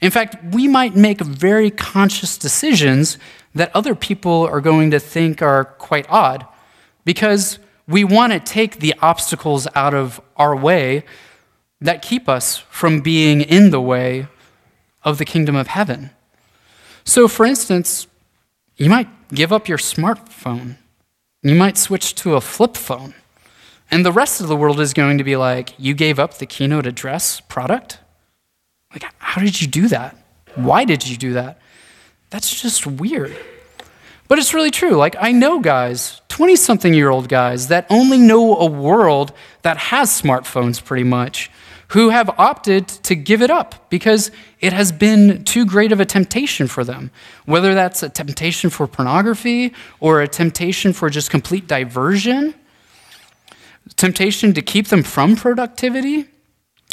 In 0.01 0.11
fact, 0.11 0.53
we 0.53 0.67
might 0.67 0.95
make 0.95 1.21
very 1.21 1.71
conscious 1.71 2.37
decisions 2.37 3.17
that 3.55 3.75
other 3.75 3.95
people 3.95 4.43
are 4.45 4.61
going 4.61 4.91
to 4.91 4.99
think 4.99 5.41
are 5.41 5.65
quite 5.65 6.05
odd 6.09 6.45
because 7.05 7.59
we 7.87 8.03
want 8.03 8.33
to 8.33 8.39
take 8.39 8.79
the 8.79 8.93
obstacles 9.01 9.67
out 9.73 9.93
of 9.93 10.21
our 10.35 10.55
way 10.55 11.03
that 11.79 12.01
keep 12.01 12.27
us 12.27 12.57
from 12.57 13.01
being 13.01 13.41
in 13.41 13.71
the 13.71 13.81
way 13.81 14.27
of 15.03 15.17
the 15.17 15.25
kingdom 15.25 15.55
of 15.55 15.67
heaven. 15.67 16.09
So, 17.03 17.27
for 17.27 17.45
instance, 17.45 18.07
you 18.75 18.89
might 18.89 19.07
give 19.29 19.53
up 19.53 19.67
your 19.67 19.77
smartphone, 19.77 20.75
you 21.41 21.55
might 21.55 21.77
switch 21.77 22.13
to 22.15 22.35
a 22.35 22.41
flip 22.41 22.75
phone, 22.75 23.13
and 23.89 24.05
the 24.05 24.11
rest 24.11 24.41
of 24.41 24.47
the 24.47 24.55
world 24.55 24.79
is 24.79 24.93
going 24.93 25.17
to 25.17 25.23
be 25.23 25.37
like, 25.37 25.73
You 25.77 25.93
gave 25.93 26.19
up 26.19 26.35
the 26.35 26.45
keynote 26.45 26.85
address 26.85 27.39
product? 27.39 27.99
Like, 29.01 29.13
how 29.19 29.41
did 29.41 29.61
you 29.61 29.67
do 29.67 29.87
that? 29.89 30.17
Why 30.55 30.83
did 30.83 31.07
you 31.07 31.17
do 31.17 31.33
that? 31.33 31.59
That's 32.31 32.59
just 32.59 32.87
weird. 32.87 33.37
But 34.27 34.39
it's 34.39 34.55
really 34.55 34.71
true. 34.71 34.95
Like, 34.95 35.15
I 35.19 35.31
know 35.31 35.59
guys, 35.59 36.21
20 36.29 36.55
something 36.55 36.95
year 36.95 37.09
old 37.09 37.29
guys, 37.29 37.67
that 37.67 37.85
only 37.91 38.17
know 38.17 38.57
a 38.57 38.65
world 38.65 39.33
that 39.61 39.77
has 39.77 40.09
smartphones 40.09 40.83
pretty 40.83 41.03
much 41.03 41.51
who 41.89 42.09
have 42.09 42.29
opted 42.39 42.87
to 42.87 43.13
give 43.13 43.43
it 43.43 43.51
up 43.51 43.89
because 43.91 44.31
it 44.61 44.73
has 44.73 44.91
been 44.91 45.43
too 45.45 45.63
great 45.63 45.91
of 45.91 45.99
a 45.99 46.05
temptation 46.05 46.67
for 46.67 46.83
them. 46.83 47.11
Whether 47.45 47.75
that's 47.75 48.01
a 48.01 48.09
temptation 48.09 48.71
for 48.71 48.87
pornography 48.87 49.73
or 49.99 50.21
a 50.21 50.27
temptation 50.27 50.91
for 50.91 51.09
just 51.11 51.29
complete 51.29 51.67
diversion, 51.67 52.55
temptation 53.95 54.53
to 54.53 54.61
keep 54.63 54.87
them 54.87 55.03
from 55.03 55.35
productivity, 55.35 56.27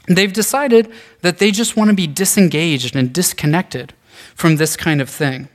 they've 0.06 0.32
decided 0.32 0.92
that 1.22 1.38
they 1.38 1.50
just 1.50 1.76
want 1.76 1.90
to 1.90 1.96
be 1.96 2.06
disengaged 2.06 2.94
and 2.96 3.12
disconnected 3.12 3.94
from 4.34 4.56
this 4.56 4.76
kind 4.76 5.00
of 5.00 5.08
thing. 5.08 5.48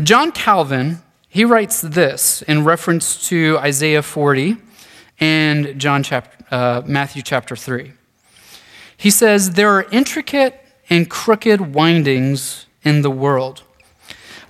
John 0.00 0.32
Calvin, 0.32 1.02
he 1.28 1.44
writes 1.44 1.80
this 1.80 2.42
in 2.42 2.64
reference 2.64 3.28
to 3.28 3.58
Isaiah 3.58 4.02
40 4.02 4.56
and 5.20 5.78
John 5.78 6.02
chapter 6.02 6.42
uh, 6.52 6.82
Matthew 6.84 7.22
chapter 7.22 7.56
3. 7.56 7.92
He 8.96 9.10
says, 9.10 9.52
There 9.52 9.70
are 9.70 9.86
intricate 9.90 10.60
and 10.90 11.08
crooked 11.08 11.74
windings 11.74 12.66
in 12.82 13.00
the 13.00 13.10
world. 13.10 13.62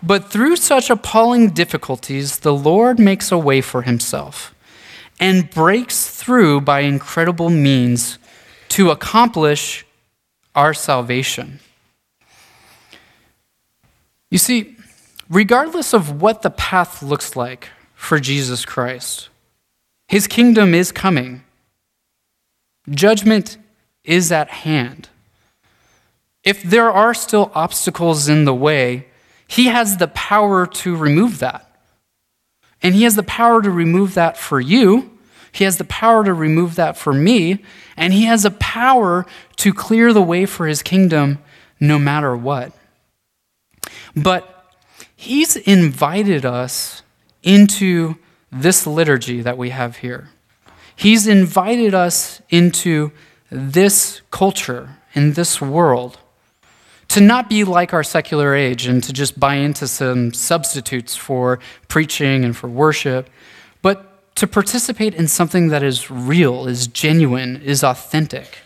But 0.03 0.33
through 0.33 0.57
such 0.57 0.91
appalling 0.91 1.51
difficulties, 1.51 2.41
the 2.41 2.53
Lord 2.53 2.99
makes 2.99 3.31
a 3.31 3.39
way 3.39 3.61
for 3.61 3.83
himself 3.83 4.53
and 5.21 5.51
breaks 5.51 6.09
through 6.09 6.63
by 6.63 6.81
incredible 6.81 7.51
means 7.51 8.19
to 8.69 8.91
accomplish 8.91 9.85
our 10.55 10.75
salvation. 10.75 11.61
You 14.31 14.39
see, 14.39 14.77
regardless 15.29 15.93
of 15.93 16.23
what 16.23 16.43
the 16.43 16.51
path 16.51 17.03
looks 17.03 17.37
like 17.37 17.69
for 17.95 18.19
Jesus 18.19 18.65
Christ, 18.65 19.29
his 20.09 20.27
kingdom 20.27 20.75
is 20.75 20.93
coming. 20.93 21.43
Judgment 22.91 23.59
is 24.05 24.33
at 24.33 24.49
hand. 24.49 25.09
If 26.45 26.63
there 26.63 26.91
are 26.91 27.15
still 27.15 27.53
obstacles 27.55 28.29
in 28.29 28.45
the 28.45 28.55
way, 28.55 29.07
he 29.47 29.67
has 29.67 29.99
the 29.99 30.09
power 30.09 30.67
to 30.67 30.97
remove 30.97 31.39
that. 31.39 31.72
And 32.83 32.95
he 32.95 33.05
has 33.05 33.15
the 33.15 33.23
power 33.23 33.63
to 33.63 33.71
remove 33.71 34.15
that 34.15 34.37
for 34.37 34.61
you. 34.61 35.19
He 35.53 35.65
has 35.65 35.77
the 35.77 35.85
power 35.85 36.25
to 36.25 36.35
remove 36.35 36.75
that 36.77 36.97
for 36.97 37.13
me. 37.13 37.63
And 37.97 38.13
he 38.13 38.25
has 38.25 38.45
a 38.45 38.51
power 38.51 39.27
to 39.57 39.73
clear 39.73 40.13
the 40.13 40.23
way 40.23 40.47
for 40.47 40.67
his 40.67 40.83
kingdom 40.83 41.39
no 41.79 41.99
matter 41.99 42.37
what. 42.37 42.73
But 44.17 44.75
he's 45.15 45.57
invited 45.57 46.45
us 46.45 47.03
into 47.43 48.17
this 48.51 48.87
liturgy 48.87 49.41
that 49.43 49.59
we 49.59 49.71
have 49.71 49.99
here. 49.99 50.31
He's 50.95 51.27
invited 51.27 51.95
us 51.95 52.43
into 52.51 53.13
this 53.51 54.23
culture, 54.31 54.99
in 55.15 55.35
this 55.35 55.61
world 55.61 56.19
to 57.13 57.21
not 57.21 57.47
be 57.51 57.63
like 57.63 57.93
our 57.93 58.03
secular 58.03 58.55
age 58.55 58.87
and 58.87 59.05
to 59.05 59.13
just 59.13 59.39
buy 59.39 59.57
into 59.57 59.87
some 59.87 60.33
substitutes 60.33 61.15
for 61.15 61.59
preaching 61.87 62.43
and 62.43 62.57
for 62.57 62.69
worship, 62.69 63.29
but 63.83 64.35
to 64.35 64.47
participate 64.47 65.15
in 65.15 65.29
something 65.29 65.69
that 65.69 65.83
is 65.83 66.11
real, 66.11 66.67
is 66.67 66.87
genuine, 66.87 67.61
is 67.61 67.85
authentic. 67.85 68.61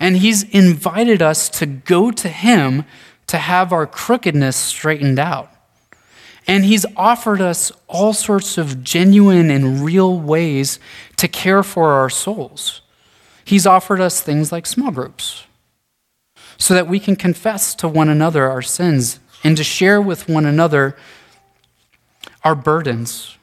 And 0.00 0.16
He's 0.16 0.42
invited 0.42 1.22
us 1.22 1.48
to 1.50 1.66
go 1.66 2.10
to 2.10 2.28
Him 2.28 2.84
to 3.28 3.38
have 3.38 3.72
our 3.72 3.86
crookedness 3.86 4.56
straightened 4.56 5.20
out. 5.20 5.48
And 6.44 6.64
He's 6.64 6.86
offered 6.96 7.40
us 7.40 7.70
all 7.86 8.12
sorts 8.12 8.58
of 8.58 8.82
genuine 8.82 9.48
and 9.48 9.84
real 9.84 10.18
ways 10.18 10.80
to 11.18 11.28
care 11.28 11.62
for 11.62 11.92
our 11.92 12.10
souls. 12.10 12.80
He's 13.44 13.64
offered 13.64 14.00
us 14.00 14.20
things 14.20 14.50
like 14.50 14.66
small 14.66 14.90
groups 14.90 15.45
so 16.58 16.74
that 16.74 16.88
we 16.88 16.98
can 16.98 17.16
confess 17.16 17.74
to 17.76 17.88
one 17.88 18.08
another 18.08 18.50
our 18.50 18.62
sins 18.62 19.20
and 19.44 19.56
to 19.56 19.64
share 19.64 20.00
with 20.00 20.28
one 20.28 20.46
another 20.46 20.96
our 22.44 22.54
burdens. 22.54 23.36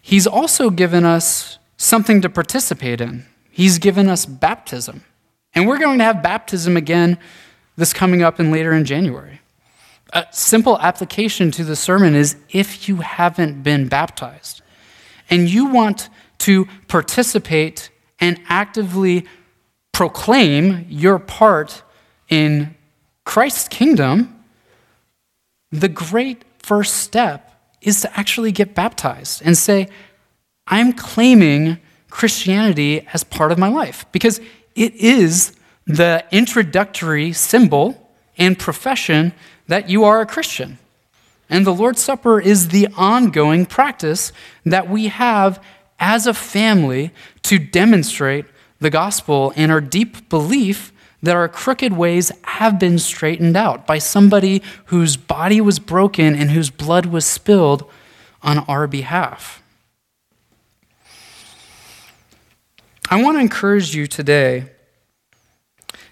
He's 0.00 0.26
also 0.26 0.70
given 0.70 1.04
us 1.04 1.58
something 1.76 2.20
to 2.22 2.28
participate 2.28 3.00
in. 3.00 3.26
He's 3.50 3.78
given 3.78 4.08
us 4.08 4.26
baptism. 4.26 5.04
And 5.54 5.66
we're 5.66 5.78
going 5.78 5.98
to 5.98 6.04
have 6.04 6.22
baptism 6.22 6.76
again 6.76 7.18
this 7.76 7.92
coming 7.92 8.22
up 8.22 8.38
and 8.38 8.52
later 8.52 8.72
in 8.72 8.84
January. 8.84 9.40
A 10.12 10.26
simple 10.30 10.78
application 10.78 11.50
to 11.52 11.64
the 11.64 11.76
sermon 11.76 12.14
is 12.14 12.36
if 12.50 12.88
you 12.88 12.96
haven't 12.96 13.62
been 13.62 13.88
baptized 13.88 14.62
and 15.28 15.48
you 15.48 15.66
want 15.66 16.08
to 16.38 16.66
participate 16.88 17.90
and 18.20 18.40
actively 18.48 19.26
proclaim 19.96 20.84
your 20.90 21.18
part 21.18 21.82
in 22.28 22.74
Christ's 23.24 23.66
kingdom, 23.66 24.44
the 25.72 25.88
great 25.88 26.44
first 26.58 26.98
step 26.98 27.50
is 27.80 28.02
to 28.02 28.18
actually 28.18 28.52
get 28.52 28.74
baptized 28.74 29.40
and 29.42 29.56
say, 29.56 29.88
I'm 30.66 30.92
claiming 30.92 31.78
Christianity 32.10 33.08
as 33.14 33.24
part 33.24 33.52
of 33.52 33.58
my 33.58 33.68
life 33.68 34.04
because 34.12 34.38
it 34.74 34.94
is 34.96 35.56
the 35.86 36.26
introductory 36.30 37.32
symbol 37.32 38.10
and 38.36 38.58
profession 38.58 39.32
that 39.66 39.88
you 39.88 40.04
are 40.04 40.20
a 40.20 40.26
Christian. 40.26 40.76
And 41.48 41.66
the 41.66 41.72
Lord's 41.72 42.02
Supper 42.02 42.38
is 42.38 42.68
the 42.68 42.88
ongoing 42.98 43.64
practice 43.64 44.30
that 44.66 44.90
we 44.90 45.06
have 45.06 45.58
as 45.98 46.26
a 46.26 46.34
family 46.34 47.12
to 47.44 47.58
demonstrate 47.58 48.44
the 48.80 48.90
gospel 48.90 49.52
and 49.56 49.72
our 49.72 49.80
deep 49.80 50.28
belief 50.28 50.92
that 51.22 51.34
our 51.34 51.48
crooked 51.48 51.92
ways 51.92 52.30
have 52.42 52.78
been 52.78 52.98
straightened 52.98 53.56
out 53.56 53.86
by 53.86 53.98
somebody 53.98 54.62
whose 54.86 55.16
body 55.16 55.60
was 55.60 55.78
broken 55.78 56.34
and 56.34 56.50
whose 56.50 56.70
blood 56.70 57.06
was 57.06 57.24
spilled 57.24 57.90
on 58.42 58.58
our 58.60 58.86
behalf. 58.86 59.62
I 63.08 63.22
want 63.22 63.36
to 63.36 63.40
encourage 63.40 63.94
you 63.94 64.06
today 64.06 64.66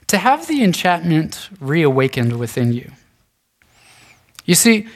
to 0.07 0.19
have 0.19 0.47
the 0.47 0.63
enchantment 0.63 1.49
reawakened 1.61 2.39
within 2.39 2.73
you. 2.73 2.91
You 4.45 4.55
see, 4.55 4.87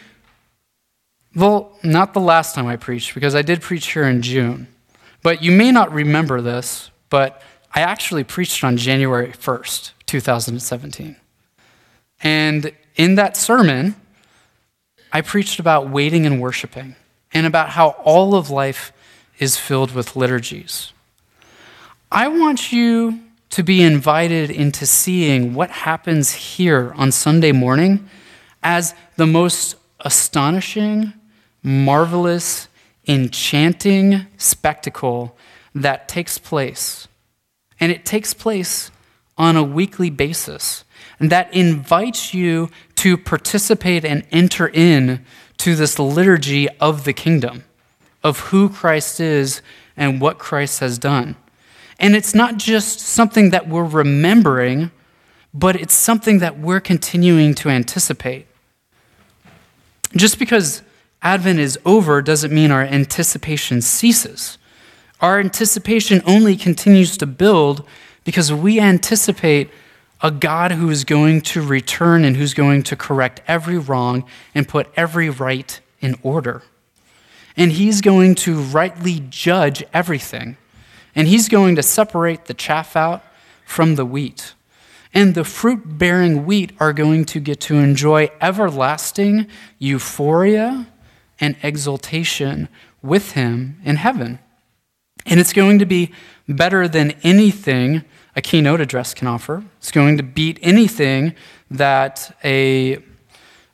well, 1.35 1.73
not 1.83 2.15
the 2.15 2.21
last 2.21 2.55
time 2.55 2.67
I 2.67 2.77
preached, 2.77 3.15
because 3.15 3.35
I 3.35 3.43
did 3.43 3.61
preach 3.61 3.93
here 3.93 4.05
in 4.05 4.23
June, 4.23 4.69
but 5.23 5.43
you 5.43 5.53
may 5.53 5.73
not 5.73 5.93
remember 5.93 6.41
this, 6.41 6.91
but 7.11 7.43
I 7.75 7.81
actually 7.81 8.25
preached 8.25 8.65
on 8.65 8.77
January 8.77 9.33
1st, 9.33 9.93
2017. 10.07 11.17
And 12.23 12.73
in 12.97 13.15
that 13.17 13.37
sermon, 13.37 13.95
I 15.13 15.21
preached 15.21 15.61
about 15.61 15.89
waiting 15.89 16.27
and 16.27 16.41
worshiping 16.41 16.97
and 17.33 17.47
about 17.47 17.71
how 17.71 17.91
all 18.05 18.35
of 18.35 18.51
life 18.51 18.93
is 19.39 19.57
filled 19.57 19.93
with 19.95 20.17
liturgies. 20.17 20.93
I 22.11 22.29
want 22.29 22.73
you 22.73 23.21
to 23.51 23.63
be 23.63 23.83
invited 23.83 24.51
into 24.51 24.87
seeing 24.87 25.55
what 25.55 25.71
happens 25.71 26.33
here 26.33 26.93
on 26.97 27.13
Sunday 27.13 27.53
morning 27.53 28.09
as 28.63 28.95
the 29.17 29.27
most 29.27 29.77
astonishing, 30.01 31.13
marvelous, 31.63 32.69
enchanting 33.07 34.27
spectacle 34.37 35.37
that 35.75 36.09
takes 36.09 36.39
place 36.39 37.08
and 37.81 37.93
it 37.93 38.05
takes 38.05 38.35
place 38.35 38.91
on 39.37 39.57
a 39.57 39.63
weekly 39.63 40.11
basis. 40.11 40.85
And 41.21 41.31
that 41.31 41.53
invites 41.55 42.35
you 42.35 42.71
to 42.97 43.17
participate 43.17 44.05
and 44.05 44.27
enter 44.31 44.69
in 44.69 45.25
to 45.59 45.75
this 45.75 45.99
liturgy 45.99 46.69
of 46.81 47.05
the 47.05 47.13
kingdom, 47.13 47.65
of 48.23 48.41
who 48.41 48.69
Christ 48.69 49.21
is 49.21 49.63
and 49.97 50.21
what 50.21 50.39
Christ 50.39 50.81
has 50.81 50.99
done. 50.99 51.37
And 51.99 52.15
it's 52.15 52.35
not 52.35 52.57
just 52.57 53.01
something 53.01 53.51
that 53.51 53.69
we're 53.69 53.85
remembering, 53.85 54.93
but 55.53 55.75
it's 55.75 55.95
something 55.95 56.39
that 56.39 56.59
we're 56.59 56.81
continuing 56.81 57.55
to 57.57 57.69
anticipate. 57.69 58.47
Just 60.17 60.39
because 60.39 60.83
Advent 61.23 61.59
is 61.59 61.79
over 61.85 62.23
doesn't 62.23 62.53
mean 62.53 62.71
our 62.71 62.83
anticipation 62.83 63.83
ceases. 63.83 64.58
Our 65.21 65.41
anticipation 65.41 66.23
only 66.27 66.57
continues 66.57 67.17
to 67.19 67.27
build 67.27 67.87
because 68.25 68.53
we 68.53 68.79
anticipate 68.79 69.71
a 70.21 70.31
God 70.31 70.73
who 70.73 70.91
is 70.91 71.05
going 71.05 71.41
to 71.43 71.63
return 71.63 72.25
and 72.25 72.37
who's 72.37 72.55
going 72.55 72.83
to 72.85 72.97
correct 72.97 73.41
every 73.47 73.79
wrong 73.79 74.25
and 74.55 74.69
put 74.69 74.89
every 74.97 75.31
right 75.31 75.81
in 76.01 76.17
order. 76.23 76.63
And 77.57 77.73
he's 77.73 78.01
going 78.01 78.37
to 78.37 78.61
rightly 78.61 79.25
judge 79.29 79.85
everything. 79.93 80.57
And 81.15 81.27
he's 81.27 81.49
going 81.49 81.75
to 81.77 81.83
separate 81.83 82.45
the 82.45 82.55
chaff 82.55 82.95
out 82.95 83.25
from 83.65 83.97
the 83.97 84.05
wheat. 84.05 84.55
And 85.13 85.35
the 85.35 85.45
fruit 85.45 85.99
bearing 85.99 86.47
wheat 86.47 86.73
are 86.79 86.93
going 86.93 87.25
to 87.27 87.41
get 87.41 87.61
to 87.63 87.77
enjoy 87.77 88.31
everlasting 88.41 89.49
euphoria 89.79 90.87
and 91.41 91.57
exultation 91.63 92.69
with 93.03 93.33
him 93.33 93.81
in 93.85 93.97
heaven. 93.97 94.39
And 95.29 95.39
it's 95.39 95.53
going 95.53 95.79
to 95.79 95.87
be 95.87 96.13
better 96.49 96.89
than 96.89 97.13
anything 97.23 98.05
a 98.35 98.41
keynote 98.41 98.81
address 98.81 99.15
can 99.15 99.29
offer. 99.29 99.65
It's 99.79 99.91
going 99.91 100.17
to 100.17 100.23
beat 100.23 100.59
anything 100.63 101.35
that 101.71 102.37
a 102.43 102.99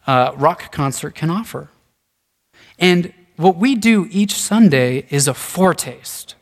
uh, 0.07 0.33
rock 0.37 0.73
concert 0.73 1.15
can 1.15 1.31
offer. 1.31 1.69
And 2.79 3.13
what 3.37 3.57
we 3.57 3.75
do 3.75 4.09
each 4.11 4.35
Sunday 4.35 5.07
is 5.11 5.29
a 5.29 5.35
foretaste, 5.35 6.35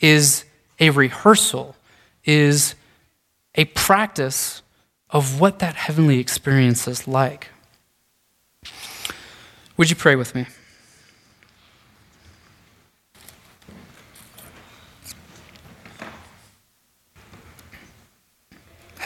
is 0.00 0.44
a 0.78 0.90
rehearsal, 0.90 1.74
is 2.24 2.74
a 3.54 3.64
practice 3.66 4.62
of 5.10 5.40
what 5.40 5.60
that 5.60 5.74
heavenly 5.74 6.18
experience 6.18 6.86
is 6.86 7.08
like. 7.08 7.48
Would 9.76 9.88
you 9.88 9.96
pray 9.96 10.16
with 10.16 10.34
me? 10.34 10.46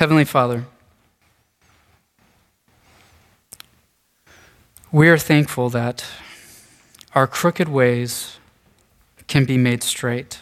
Heavenly 0.03 0.25
Father, 0.25 0.65
we 4.91 5.09
are 5.09 5.17
thankful 5.17 5.71
that 5.71 6.05
our 7.15 7.29
crooked 7.29 7.69
ways 7.69 8.39
can 9.29 9.45
be 9.45 9.57
made 9.57 9.85
straight. 9.85 10.41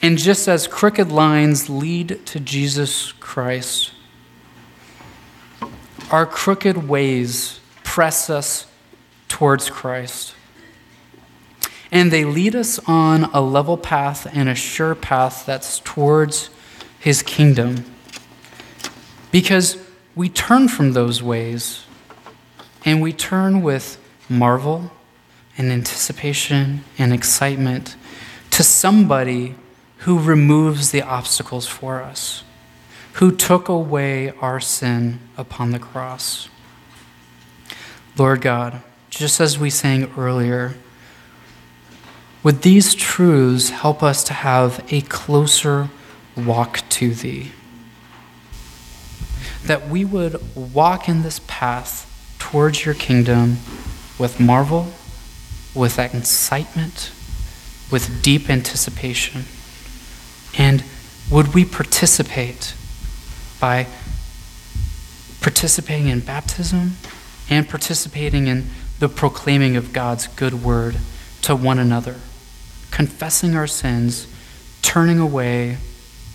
And 0.00 0.16
just 0.16 0.46
as 0.46 0.68
crooked 0.68 1.10
lines 1.10 1.68
lead 1.68 2.24
to 2.26 2.38
Jesus 2.38 3.10
Christ, 3.10 3.90
our 6.12 6.24
crooked 6.24 6.88
ways 6.88 7.58
press 7.82 8.30
us 8.30 8.68
towards 9.26 9.70
Christ. 9.70 10.36
And 11.90 12.12
they 12.12 12.24
lead 12.24 12.54
us 12.54 12.78
on 12.86 13.24
a 13.34 13.40
level 13.40 13.76
path 13.76 14.28
and 14.32 14.48
a 14.48 14.54
sure 14.54 14.94
path 14.94 15.44
that's 15.44 15.80
towards 15.80 16.48
his 17.02 17.20
kingdom. 17.20 17.84
Because 19.32 19.76
we 20.14 20.28
turn 20.28 20.68
from 20.68 20.92
those 20.92 21.20
ways 21.20 21.84
and 22.84 23.02
we 23.02 23.12
turn 23.12 23.60
with 23.60 23.98
marvel 24.28 24.92
and 25.58 25.72
anticipation 25.72 26.84
and 26.96 27.12
excitement 27.12 27.96
to 28.50 28.62
somebody 28.62 29.56
who 29.98 30.16
removes 30.16 30.92
the 30.92 31.02
obstacles 31.02 31.66
for 31.66 32.00
us, 32.00 32.44
who 33.14 33.34
took 33.34 33.68
away 33.68 34.30
our 34.40 34.60
sin 34.60 35.18
upon 35.36 35.72
the 35.72 35.80
cross. 35.80 36.48
Lord 38.16 38.40
God, 38.42 38.80
just 39.10 39.40
as 39.40 39.58
we 39.58 39.70
sang 39.70 40.08
earlier, 40.16 40.74
would 42.44 42.62
these 42.62 42.94
truths 42.94 43.70
help 43.70 44.04
us 44.04 44.22
to 44.24 44.32
have 44.34 44.84
a 44.92 45.00
closer 45.02 45.90
walk 46.36 46.82
to 46.90 47.14
Thee? 47.14 47.52
That 49.66 49.88
we 49.88 50.04
would 50.04 50.40
walk 50.54 51.08
in 51.08 51.22
this 51.22 51.40
path 51.46 52.08
towards 52.38 52.84
your 52.84 52.94
kingdom 52.94 53.58
with 54.18 54.38
marvel, 54.40 54.92
with 55.74 55.98
excitement, 55.98 57.12
with 57.90 58.22
deep 58.22 58.50
anticipation. 58.50 59.44
And 60.58 60.84
would 61.30 61.54
we 61.54 61.64
participate 61.64 62.74
by 63.60 63.86
participating 65.40 66.08
in 66.08 66.20
baptism 66.20 66.92
and 67.48 67.68
participating 67.68 68.46
in 68.46 68.66
the 68.98 69.08
proclaiming 69.08 69.76
of 69.76 69.92
God's 69.92 70.26
good 70.28 70.62
word 70.62 70.96
to 71.42 71.56
one 71.56 71.78
another, 71.78 72.16
confessing 72.90 73.56
our 73.56 73.66
sins, 73.66 74.26
turning 74.82 75.18
away, 75.18 75.78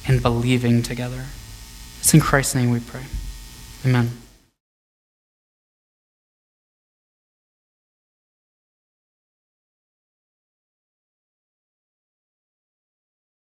and 0.08 0.22
believing 0.22 0.82
together? 0.82 1.26
It's 2.00 2.14
in 2.14 2.20
Christ's 2.20 2.56
name 2.56 2.72
we 2.72 2.80
pray. 2.80 3.04
Amen. 3.86 4.12